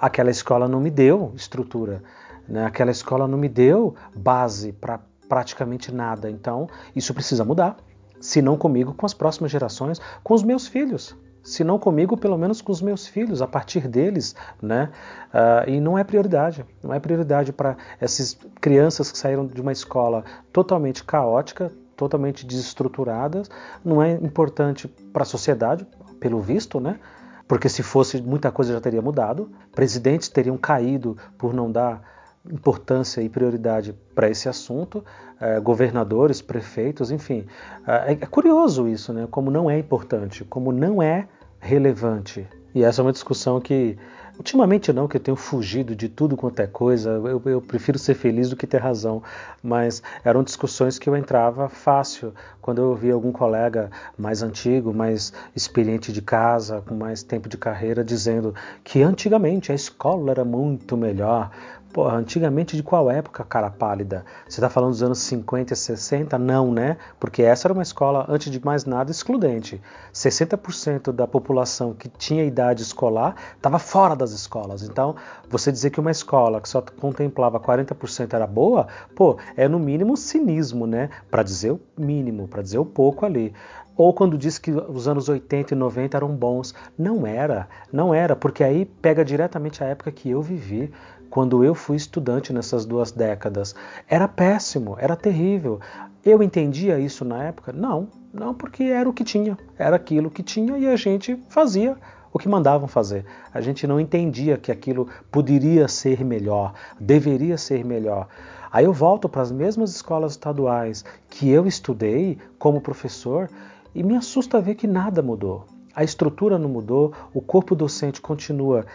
[0.00, 2.02] aquela escola não me deu estrutura,
[2.48, 2.64] né?
[2.64, 6.30] aquela escola não me deu base para praticamente nada.
[6.30, 7.76] Então, isso precisa mudar.
[8.20, 11.16] Se não comigo, com as próximas gerações, com os meus filhos.
[11.42, 14.90] Se não comigo, pelo menos com os meus filhos, a partir deles, né?
[15.32, 16.66] Uh, e não é prioridade.
[16.82, 20.22] Não é prioridade para essas crianças que saíram de uma escola
[20.52, 23.50] totalmente caótica, totalmente desestruturadas,
[23.84, 25.86] não é importante para a sociedade,
[26.18, 26.98] pelo visto, né?
[27.46, 29.50] Porque se fosse, muita coisa já teria mudado.
[29.74, 32.02] Presidentes teriam caído por não dar
[32.50, 35.04] importância e prioridade para esse assunto,
[35.38, 37.44] eh, governadores, prefeitos, enfim.
[37.86, 39.28] É, é curioso isso, né?
[39.30, 41.28] Como não é importante, como não é
[41.58, 42.48] relevante.
[42.74, 43.98] E essa é uma discussão que
[44.40, 48.14] Ultimamente não, que eu tenho fugido de tudo quanto é coisa, eu, eu, prefiro ser
[48.14, 49.22] feliz do que ter razão,
[49.62, 52.32] mas eram discussões que eu entrava fácil.
[52.58, 57.58] Quando eu ouvia algum colega mais antigo, mais experiente de casa, com mais tempo de
[57.58, 61.50] carreira, dizendo que antigamente a escola era muito melhor,
[61.92, 64.24] Porra, antigamente de qual época, cara pálida?
[64.48, 66.38] Você está falando dos anos 50 e 60?
[66.38, 66.96] Não, né?
[67.18, 69.80] Porque essa era uma escola, antes de mais nada, excludente.
[70.14, 74.84] 60% da população que tinha idade escolar estava fora das escolas.
[74.84, 75.16] Então,
[75.48, 78.86] você dizer que uma escola que só contemplava 40% era boa,
[79.16, 81.10] pô, é no mínimo cinismo, né?
[81.28, 83.52] Para dizer o mínimo, para dizer o pouco ali.
[83.96, 86.72] Ou quando diz que os anos 80 e 90 eram bons.
[86.96, 90.90] Não era, não era, porque aí pega diretamente a época que eu vivi
[91.30, 93.74] quando eu fui estudante nessas duas décadas.
[94.08, 95.80] Era péssimo, era terrível.
[96.24, 97.72] Eu entendia isso na época?
[97.72, 101.96] Não, não, porque era o que tinha, era aquilo que tinha e a gente fazia
[102.32, 103.24] o que mandavam fazer.
[103.52, 108.28] A gente não entendia que aquilo poderia ser melhor, deveria ser melhor.
[108.70, 113.48] Aí eu volto para as mesmas escolas estaduais que eu estudei como professor
[113.94, 115.64] e me assusta ver que nada mudou.
[115.92, 118.86] A estrutura não mudou, o corpo docente continua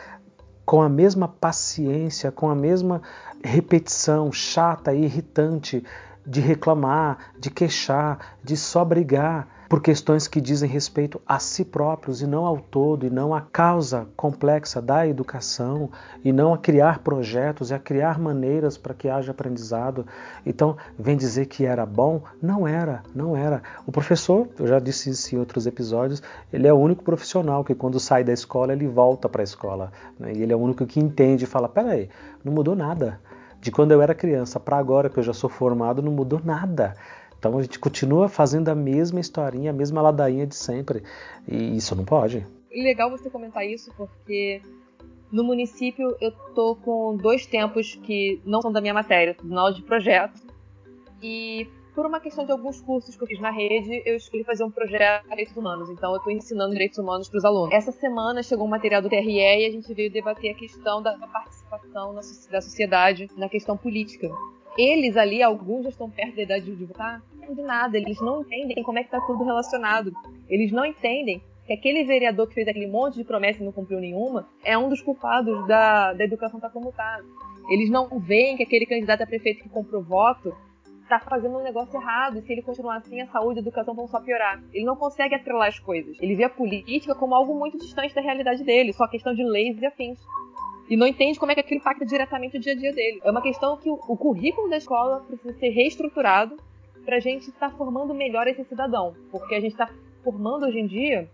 [0.65, 3.01] com a mesma paciência, com a mesma
[3.43, 5.83] repetição chata e irritante
[6.25, 12.21] de reclamar, de queixar, de só brigar por questões que dizem respeito a si próprios
[12.21, 15.89] e não ao todo, e não à causa complexa da educação,
[16.23, 20.05] e não a criar projetos e a criar maneiras para que haja aprendizado.
[20.45, 22.21] Então, vem dizer que era bom?
[22.41, 23.61] Não era, não era.
[23.85, 27.75] O professor, eu já disse isso em outros episódios, ele é o único profissional que
[27.75, 29.91] quando sai da escola ele volta para a escola.
[30.19, 30.33] Né?
[30.33, 32.09] E ele é o único que entende e fala: peraí,
[32.43, 33.19] não mudou nada.
[33.61, 36.95] De quando eu era criança para agora que eu já sou formado, não mudou nada.
[37.45, 41.03] Então a gente continua fazendo a mesma historinha, a mesma ladainha de sempre.
[41.47, 42.43] E isso não pode.
[42.71, 44.63] Legal você comentar isso, porque
[45.31, 49.73] no município eu tô com dois tempos que não são da minha matéria, na aula
[49.75, 50.41] de projeto.
[51.21, 54.63] E por uma questão de alguns cursos que eu fiz na rede, eu escolhi fazer
[54.63, 55.87] um projeto de direitos humanos.
[55.91, 57.71] Então, eu estou ensinando direitos humanos para os alunos.
[57.71, 61.15] Essa semana chegou um material do TRE e a gente veio debater a questão da
[61.15, 64.31] participação da sociedade na questão política.
[64.77, 68.41] Eles ali, alguns já estão perto da idade de votar, não de nada, eles não
[68.41, 70.11] entendem como é que está tudo relacionado.
[70.49, 73.99] Eles não entendem que aquele vereador que fez aquele monte de promessas e não cumpriu
[73.99, 77.21] nenhuma é um dos culpados da, da educação estar tá como está.
[77.69, 80.55] Eles não veem que aquele candidato a prefeito que comprou voto
[81.01, 83.95] está fazendo um negócio errado e se ele continuar assim, a saúde e a educação
[83.95, 84.61] vão só piorar.
[84.73, 86.17] Ele não consegue atrelar as coisas.
[86.19, 89.79] Ele vê a política como algo muito distante da realidade dele, só questão de leis
[89.79, 90.19] e afins
[90.89, 93.19] e não entende como é que aquilo impacta diretamente o dia a dia dele.
[93.23, 96.57] É uma questão que o, o currículo da escola precisa ser reestruturado
[97.03, 99.89] para a gente estar tá formando melhor esse cidadão, porque a gente está
[100.23, 101.29] formando hoje em dia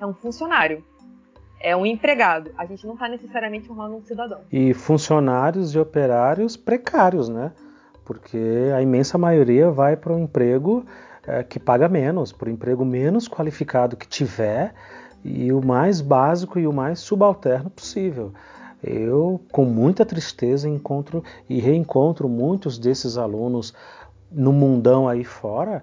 [0.00, 0.84] é um funcionário.
[1.60, 2.50] É um empregado.
[2.58, 4.40] A gente não está necessariamente formando um cidadão.
[4.52, 7.52] E funcionários e operários precários, né?
[8.04, 8.38] Porque
[8.76, 10.84] a imensa maioria vai para um emprego
[11.26, 14.74] é, que paga menos, para o emprego menos qualificado que tiver
[15.24, 18.34] e o mais básico e o mais subalterno possível
[18.84, 23.72] eu, com muita tristeza, encontro e reencontro muitos desses alunos
[24.30, 25.82] no mundão aí fora,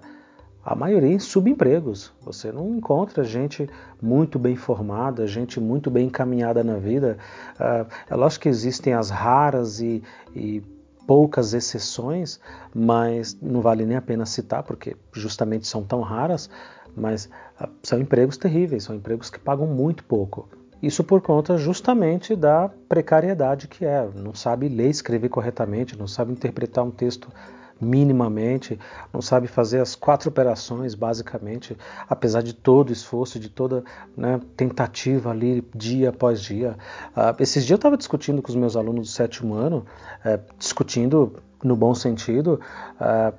[0.64, 2.12] a maioria em subempregos.
[2.22, 3.68] Você não encontra gente
[4.00, 7.18] muito bem formada, gente muito bem encaminhada na vida.
[7.56, 10.02] Uh, é lógico que existem as raras e,
[10.34, 10.62] e
[11.06, 12.38] poucas exceções,
[12.72, 16.48] mas não vale nem a pena citar, porque justamente são tão raras,
[16.96, 17.28] mas
[17.60, 20.48] uh, são empregos terríveis, são empregos que pagam muito pouco.
[20.82, 24.08] Isso por conta justamente da precariedade que é.
[24.14, 27.28] Não sabe ler e escrever corretamente, não sabe interpretar um texto
[27.80, 28.78] minimamente,
[29.12, 31.76] não sabe fazer as quatro operações basicamente,
[32.08, 33.82] apesar de todo o esforço, de toda
[34.16, 36.76] né, tentativa ali dia após dia.
[37.10, 39.84] Uh, esses dias eu estava discutindo com os meus alunos do sétimo ano,
[40.24, 42.60] uh, discutindo no bom sentido,
[43.00, 43.34] uh,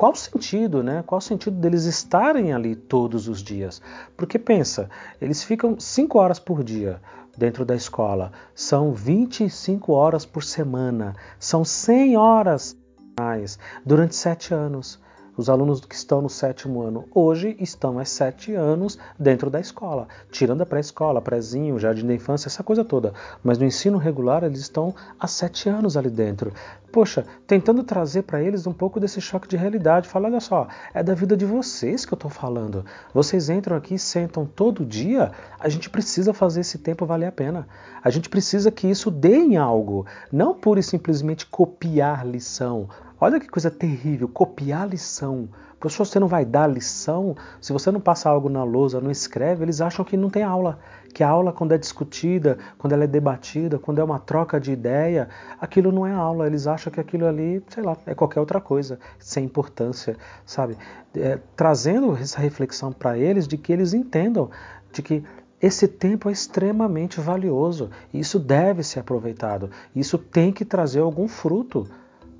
[0.00, 1.04] qual o sentido, né?
[1.06, 3.82] Qual o sentido deles estarem ali todos os dias?
[4.16, 4.88] Porque pensa,
[5.20, 7.02] eles ficam 5 horas por dia
[7.36, 12.74] dentro da escola, são 25 horas por semana, são 100 horas
[13.18, 14.98] mais durante 7 anos.
[15.40, 20.06] Os alunos que estão no sétimo ano hoje estão há sete anos dentro da escola,
[20.30, 23.14] tirando a pré-escola, prézinho, jardim da infância, essa coisa toda.
[23.42, 26.52] Mas no ensino regular eles estão há sete anos ali dentro.
[26.92, 30.10] Poxa, tentando trazer para eles um pouco desse choque de realidade.
[30.10, 32.84] Falar, olha só, é da vida de vocês que eu estou falando.
[33.14, 35.32] Vocês entram aqui sentam todo dia.
[35.58, 37.66] A gente precisa fazer esse tempo valer a pena.
[38.04, 42.90] A gente precisa que isso dê em algo, não pura e simplesmente copiar lição
[43.22, 45.50] Olha que coisa terrível, copiar lição.
[45.78, 47.36] Professor, você não vai dar lição?
[47.60, 50.78] Se você não passa algo na lousa, não escreve, eles acham que não tem aula.
[51.12, 54.72] Que a aula, quando é discutida, quando ela é debatida, quando é uma troca de
[54.72, 55.28] ideia,
[55.60, 56.46] aquilo não é aula.
[56.46, 60.16] Eles acham que aquilo ali, sei lá, é qualquer outra coisa, sem importância,
[60.46, 60.78] sabe?
[61.14, 64.48] É, trazendo essa reflexão para eles de que eles entendam
[64.90, 65.22] de que
[65.60, 67.90] esse tempo é extremamente valioso.
[68.14, 69.70] Isso deve ser aproveitado.
[69.94, 71.86] Isso tem que trazer algum fruto,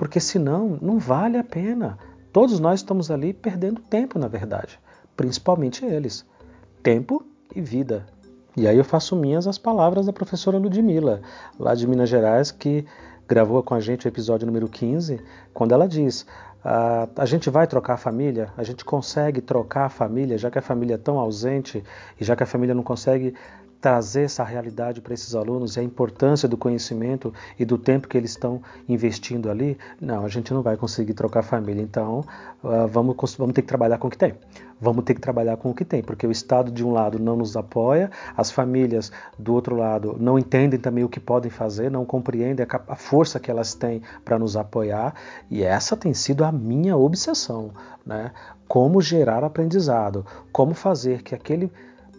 [0.01, 1.99] porque senão não vale a pena.
[2.33, 4.81] Todos nós estamos ali perdendo tempo, na verdade,
[5.15, 6.25] principalmente eles.
[6.83, 7.23] Tempo
[7.55, 8.07] e vida.
[8.57, 11.21] E aí eu faço minhas as palavras da professora Ludmilla,
[11.59, 12.87] lá de Minas Gerais, que
[13.29, 15.21] gravou com a gente o episódio número 15,
[15.53, 16.25] quando ela diz:
[16.65, 18.55] ah, a gente vai trocar a família?
[18.57, 21.85] A gente consegue trocar a família, já que a família é tão ausente
[22.19, 23.35] e já que a família não consegue
[23.81, 28.17] trazer essa realidade para esses alunos e a importância do conhecimento e do tempo que
[28.17, 29.79] eles estão investindo ali?
[30.01, 31.83] Não, a gente não vai conseguir trocar a família.
[31.83, 32.25] Então,
[32.63, 34.35] uh, vamos, vamos ter que trabalhar com o que tem
[34.81, 37.37] vamos ter que trabalhar com o que tem, porque o Estado de um lado não
[37.37, 42.05] nos apoia, as famílias do outro lado não entendem também o que podem fazer, não
[42.05, 45.15] compreendem a, força que elas têm para nos apoiar,
[45.51, 47.71] e essa tem sido a minha obsessão,
[48.07, 48.33] né?
[48.67, 51.71] Como gerar aprendizado, como fazer que aquele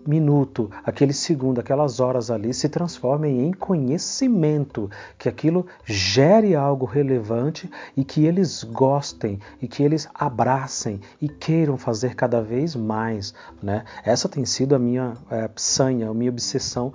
[0.05, 7.69] minuto, aquele segundo, aquelas horas ali se transformem em conhecimento, que aquilo gere algo relevante
[7.95, 13.33] e que eles gostem e que eles abracem e queiram fazer cada vez mais.
[13.61, 13.83] Né?
[14.03, 16.93] Essa tem sido a minha é, sanha, a minha obsessão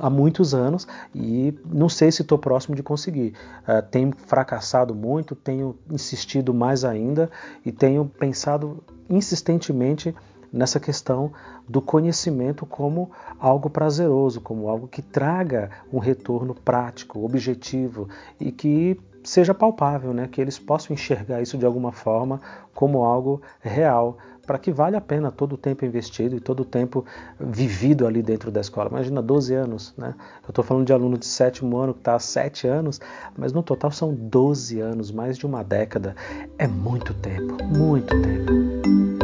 [0.00, 3.34] há muitos anos e não sei se estou próximo de conseguir.
[3.66, 7.30] É, tenho fracassado muito, tenho insistido mais ainda
[7.64, 10.14] e tenho pensado insistentemente
[10.54, 11.32] nessa questão
[11.68, 18.98] do conhecimento como algo prazeroso, como algo que traga um retorno prático, objetivo e que
[19.24, 20.28] seja palpável, né?
[20.30, 22.40] que eles possam enxergar isso de alguma forma
[22.72, 26.64] como algo real, para que vale a pena todo o tempo investido e todo o
[26.64, 27.04] tempo
[27.40, 28.90] vivido ali dentro da escola.
[28.90, 30.14] Imagina 12 anos, né?
[30.42, 33.00] Eu estou falando de aluno de sétimo ano que está há 7 anos,
[33.38, 36.14] mas no total são 12 anos, mais de uma década.
[36.58, 39.23] É muito tempo, muito tempo.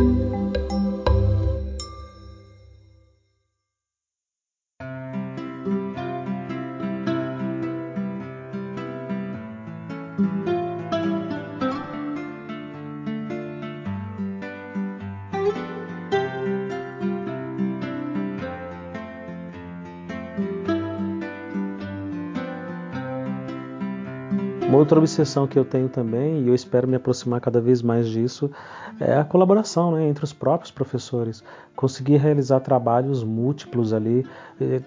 [24.90, 28.50] Outra obsessão que eu tenho também, e eu espero me aproximar cada vez mais disso,
[28.98, 31.44] é a colaboração né, entre os próprios professores.
[31.76, 34.26] Conseguir realizar trabalhos múltiplos ali,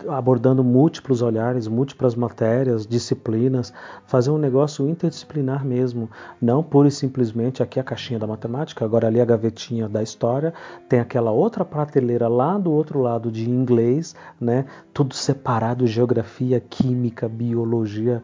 [0.10, 3.74] abordando múltiplos olhares, múltiplas matérias, disciplinas,
[4.06, 6.10] fazer um negócio interdisciplinar mesmo.
[6.42, 10.54] Não pura e simplesmente aqui a caixinha da matemática, agora ali a gavetinha da história,
[10.90, 17.30] tem aquela outra prateleira lá do outro lado de inglês, né, tudo separado, geografia, química,
[17.30, 18.22] biologia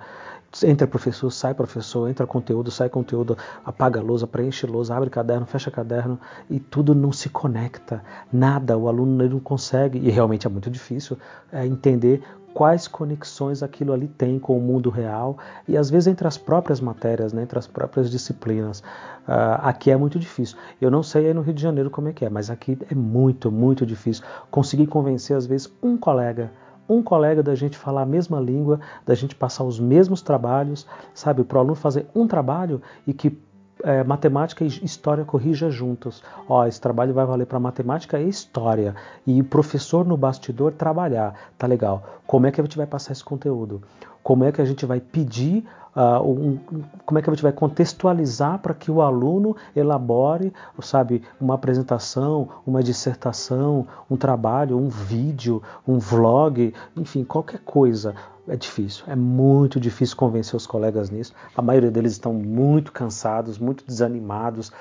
[0.63, 5.09] Entra professor, sai professor, entra conteúdo, sai conteúdo, apaga a lousa, preenche a lousa, abre
[5.09, 6.19] caderno, fecha caderno
[6.49, 8.03] e tudo não se conecta.
[8.33, 11.17] Nada, o aluno não consegue, e realmente é muito difícil,
[11.51, 12.23] é, entender
[12.53, 15.37] quais conexões aquilo ali tem com o mundo real
[15.67, 18.79] e às vezes entre as próprias matérias, né, entre as próprias disciplinas.
[19.27, 20.57] Uh, aqui é muito difícil.
[20.81, 22.95] Eu não sei aí no Rio de Janeiro como é que é, mas aqui é
[22.95, 26.51] muito, muito difícil conseguir convencer às vezes um colega
[26.89, 31.43] um colega da gente falar a mesma língua, da gente passar os mesmos trabalhos, sabe?
[31.43, 33.37] Para o aluno fazer um trabalho e que
[33.83, 36.23] é, matemática e história corrija juntos.
[36.47, 38.95] Ó, esse trabalho vai valer para matemática e história.
[39.25, 41.33] E o professor no bastidor trabalhar.
[41.57, 42.03] Tá legal.
[42.27, 43.81] Como é que a gente vai passar esse conteúdo?
[44.21, 45.65] Como é que a gente vai pedir
[45.95, 46.59] Uh, um,
[47.05, 52.47] como é que a gente vai contextualizar para que o aluno elabore, sabe, uma apresentação,
[52.65, 58.13] uma dissertação, um trabalho, um vídeo, um vlog, enfim, qualquer coisa.
[58.47, 61.33] É difícil, é muito difícil convencer os colegas nisso.
[61.55, 64.71] A maioria deles estão muito cansados, muito desanimados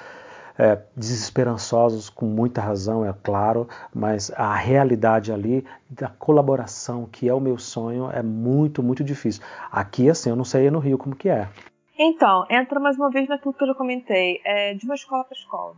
[0.59, 7.33] é, desesperançosos, com muita razão, é claro, mas a realidade ali da colaboração, que é
[7.33, 9.43] o meu sonho, é muito, muito difícil.
[9.71, 11.49] Aqui, assim, eu não sei no Rio como que é.
[11.97, 15.75] Então, entra mais uma vez naquilo que eu comentei, é, de uma escola para escola.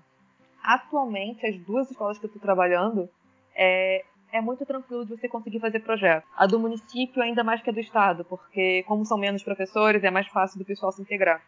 [0.62, 3.08] Atualmente, as duas escolas que eu estou trabalhando,
[3.54, 6.24] é, é muito tranquilo de você conseguir fazer projeto.
[6.36, 10.10] A do município ainda mais que a do estado, porque como são menos professores, é
[10.10, 11.42] mais fácil do pessoal se integrar.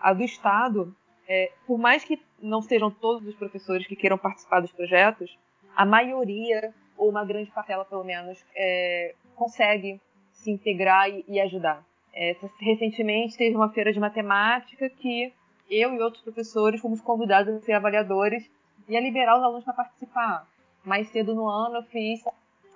[0.00, 0.94] A do estado,
[1.32, 5.38] é, por mais que não sejam todos os professores que queiram participar dos projetos,
[5.76, 10.00] a maioria, ou uma grande parcela pelo menos, é, consegue
[10.32, 11.86] se integrar e, e ajudar.
[12.12, 15.32] É, recentemente teve uma feira de matemática que
[15.70, 18.50] eu e outros professores fomos convidados a ser avaliadores
[18.88, 20.48] e a liberar os alunos para participar.
[20.84, 22.24] Mais cedo no ano eu fiz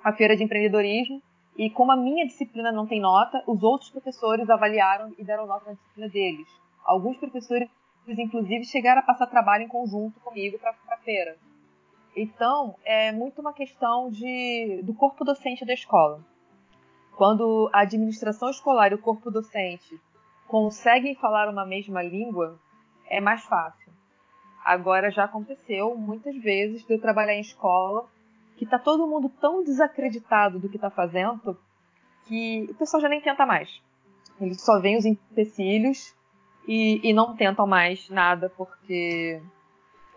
[0.04, 1.20] a feira de empreendedorismo
[1.58, 5.70] e como a minha disciplina não tem nota, os outros professores avaliaram e deram nota
[5.70, 6.46] na disciplina deles.
[6.84, 7.68] Alguns professores
[8.08, 11.36] inclusive, chegaram a passar trabalho em conjunto comigo para a feira.
[12.16, 16.20] Então, é muito uma questão de, do corpo docente da escola.
[17.16, 20.00] Quando a administração escolar e o corpo docente
[20.46, 22.58] conseguem falar uma mesma língua,
[23.08, 23.92] é mais fácil.
[24.64, 28.08] Agora já aconteceu muitas vezes de eu trabalhar em escola
[28.56, 31.58] que tá todo mundo tão desacreditado do que está fazendo
[32.26, 33.82] que o pessoal já nem tenta mais.
[34.40, 36.14] Eles só veem os empecilhos
[36.66, 39.40] e, e não tentam mais nada porque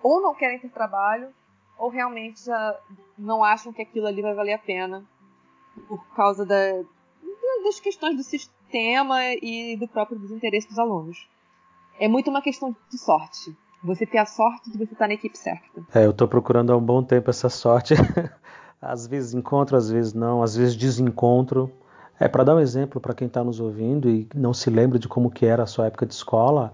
[0.02, 1.30] ou não querem ter trabalho
[1.78, 2.80] ou realmente já
[3.18, 5.04] não acham que aquilo ali vai valer a pena
[5.88, 6.82] por causa da,
[7.64, 11.28] das questões do sistema e do próprio desinteresse dos alunos.
[12.00, 13.56] É muito uma questão de sorte.
[13.84, 15.86] Você ter a sorte de você estar na equipe certa.
[15.94, 17.94] É, eu estou procurando há um bom tempo essa sorte.
[18.82, 21.72] às vezes encontro, às vezes não, às vezes desencontro.
[22.20, 25.08] É para dar um exemplo para quem está nos ouvindo e não se lembra de
[25.08, 26.72] como que era a sua época de escola,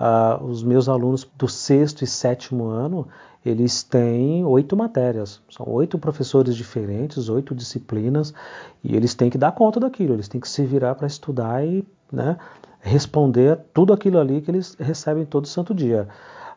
[0.00, 3.06] uh, os meus alunos do sexto e sétimo ano
[3.44, 8.34] eles têm oito matérias, são oito professores diferentes, oito disciplinas
[8.84, 11.86] e eles têm que dar conta daquilo, eles têm que se virar para estudar e
[12.12, 12.36] né,
[12.80, 16.06] responder tudo aquilo ali que eles recebem todo santo dia.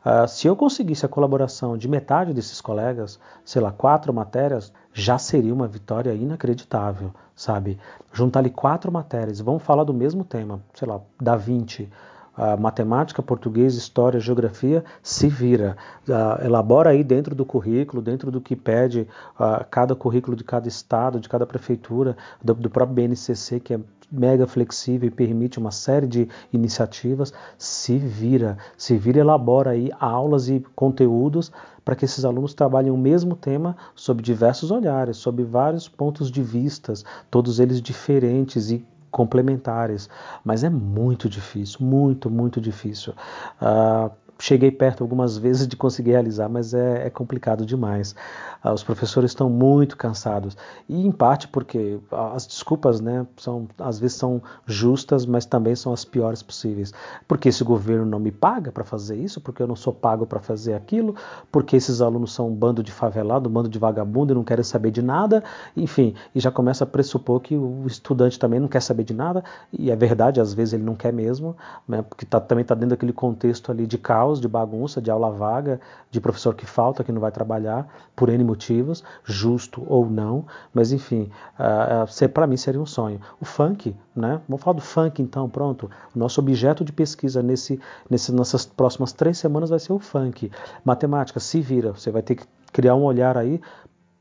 [0.06, 5.18] Uh, se eu conseguisse a colaboração de metade desses colegas, sei lá, quatro matérias, já
[5.18, 7.80] seria uma vitória inacreditável, sabe?
[8.12, 11.89] Juntar ali quatro matérias, vamos falar do mesmo tema, sei lá, da 20,
[12.38, 15.78] uh, matemática, português, história, geografia, se vira.
[16.08, 19.08] Uh, elabora aí dentro do currículo, dentro do que pede
[19.39, 23.80] uh, cada currículo de cada estado, de cada prefeitura, do, do próprio BNCC, que é
[24.14, 30.47] mega flexível e permite uma série de iniciativas, se vira, se vira, elabora aí aulas
[30.49, 31.51] e conteúdos
[31.84, 36.43] para que esses alunos trabalhem o mesmo tema sob diversos olhares, sob vários pontos de
[36.43, 40.09] vistas, todos eles diferentes e complementares,
[40.43, 43.14] mas é muito difícil, muito, muito difícil.
[43.61, 44.09] Uh,
[44.44, 48.14] cheguei perto algumas vezes de conseguir realizar, mas é, é complicado demais.
[48.62, 50.58] Ah, os professores estão muito cansados
[50.89, 55.94] e em parte porque as desculpas, né, são às vezes são justas, mas também são
[55.94, 56.94] as piores possíveis.
[57.26, 60.41] Porque esse governo não me paga para fazer isso, porque eu não sou pago para
[60.41, 61.16] fazer aquilo,
[61.50, 64.64] porque esses alunos são um bando de favelado, um bando de vagabundo e não querem
[64.64, 65.41] saber de nada,
[65.76, 69.41] enfim, e já começa a pressupor que o estudante também não quer saber de nada
[69.72, 71.56] e é verdade, às vezes ele não quer mesmo,
[71.88, 75.11] né, porque tá, também está dentro daquele contexto ali de caos caos, de bagunça, de
[75.11, 75.79] aula vaga,
[76.09, 80.91] de professor que falta, que não vai trabalhar, por N motivos, justo ou não, mas
[80.91, 81.29] enfim,
[81.59, 83.19] uh, para mim seria um sonho.
[83.39, 84.41] O funk, né?
[84.47, 85.89] Vamos falar do funk então, pronto.
[86.15, 87.79] O nosso objeto de pesquisa nesse,
[88.09, 90.51] nesse, nessas próximas três semanas vai ser o funk.
[90.84, 93.61] Matemática, se vira, você vai ter que criar um olhar aí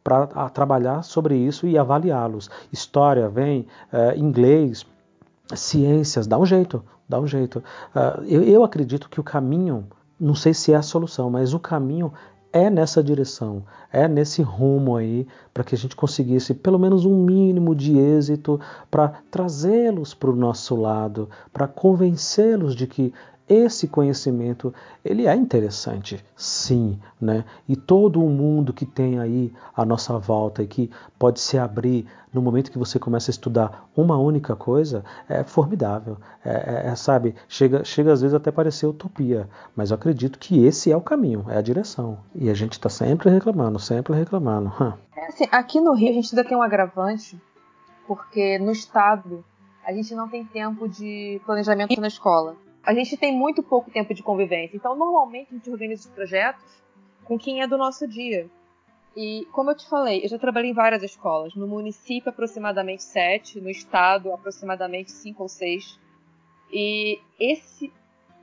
[0.05, 2.51] para trabalhar sobre isso e avaliá-los.
[2.73, 4.85] História, vem, uh, inglês,
[5.55, 7.63] ciências, dá um jeito, dá um jeito.
[7.95, 9.87] Uh, eu, eu acredito que o caminho
[10.23, 12.13] não sei se é a solução, mas o caminho
[12.53, 17.25] é nessa direção, é nesse rumo aí, para que a gente conseguisse pelo menos um
[17.25, 18.61] mínimo de êxito
[18.91, 23.13] para trazê-los para o nosso lado, para convencê-los de que
[23.53, 24.73] esse conhecimento
[25.05, 27.45] ele é interessante, sim, né?
[27.69, 32.07] E todo o mundo que tem aí à nossa volta e que pode se abrir
[32.33, 36.95] no momento que você começa a estudar uma única coisa é formidável, é, é, é
[36.95, 37.35] sabe?
[37.47, 41.45] Chega, chega às vezes até parecer utopia, mas eu acredito que esse é o caminho,
[41.49, 42.19] é a direção.
[42.35, 44.73] E a gente está sempre reclamando, sempre reclamando.
[45.15, 47.41] É assim, aqui no Rio a gente ainda tem um agravante,
[48.09, 49.45] porque no estado
[49.87, 54.13] a gente não tem tempo de planejamento na escola a gente tem muito pouco tempo
[54.13, 54.77] de convivência.
[54.77, 56.83] Então, normalmente, a gente organiza os projetos
[57.25, 58.49] com quem é do nosso dia.
[59.17, 61.55] E, como eu te falei, eu já trabalhei em várias escolas.
[61.55, 63.61] No município, aproximadamente sete.
[63.61, 65.99] No estado, aproximadamente cinco ou seis.
[66.73, 67.93] E esse,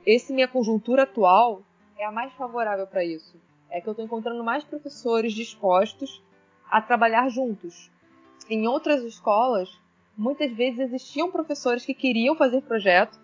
[0.06, 1.62] esse minha conjuntura atual
[1.98, 3.36] é a mais favorável para isso.
[3.68, 6.22] É que eu estou encontrando mais professores dispostos
[6.70, 7.90] a trabalhar juntos.
[8.48, 9.68] Em outras escolas,
[10.16, 13.18] muitas vezes existiam professores que queriam fazer projeto,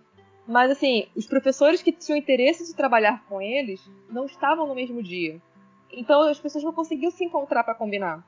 [0.46, 5.02] mas assim, os professores que tinham interesse de trabalhar com eles não estavam no mesmo
[5.02, 5.40] dia.
[5.92, 8.24] Então as pessoas não conseguiam se encontrar para combinar.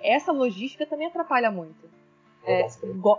[0.00, 1.90] Essa logística também atrapalha muito.
[2.44, 3.18] É, go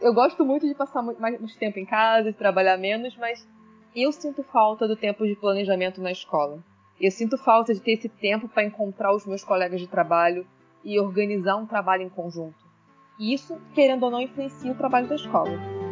[0.00, 3.46] eu gosto muito de passar mais tempo em casa, de trabalhar menos, mas
[3.94, 6.58] eu sinto falta do tempo de planejamento na escola.
[7.00, 10.46] Eu sinto falta de ter esse tempo para encontrar os meus colegas de trabalho
[10.82, 12.64] e organizar um trabalho em conjunto.
[13.18, 15.83] E isso, querendo ou não, influencia o trabalho da escola.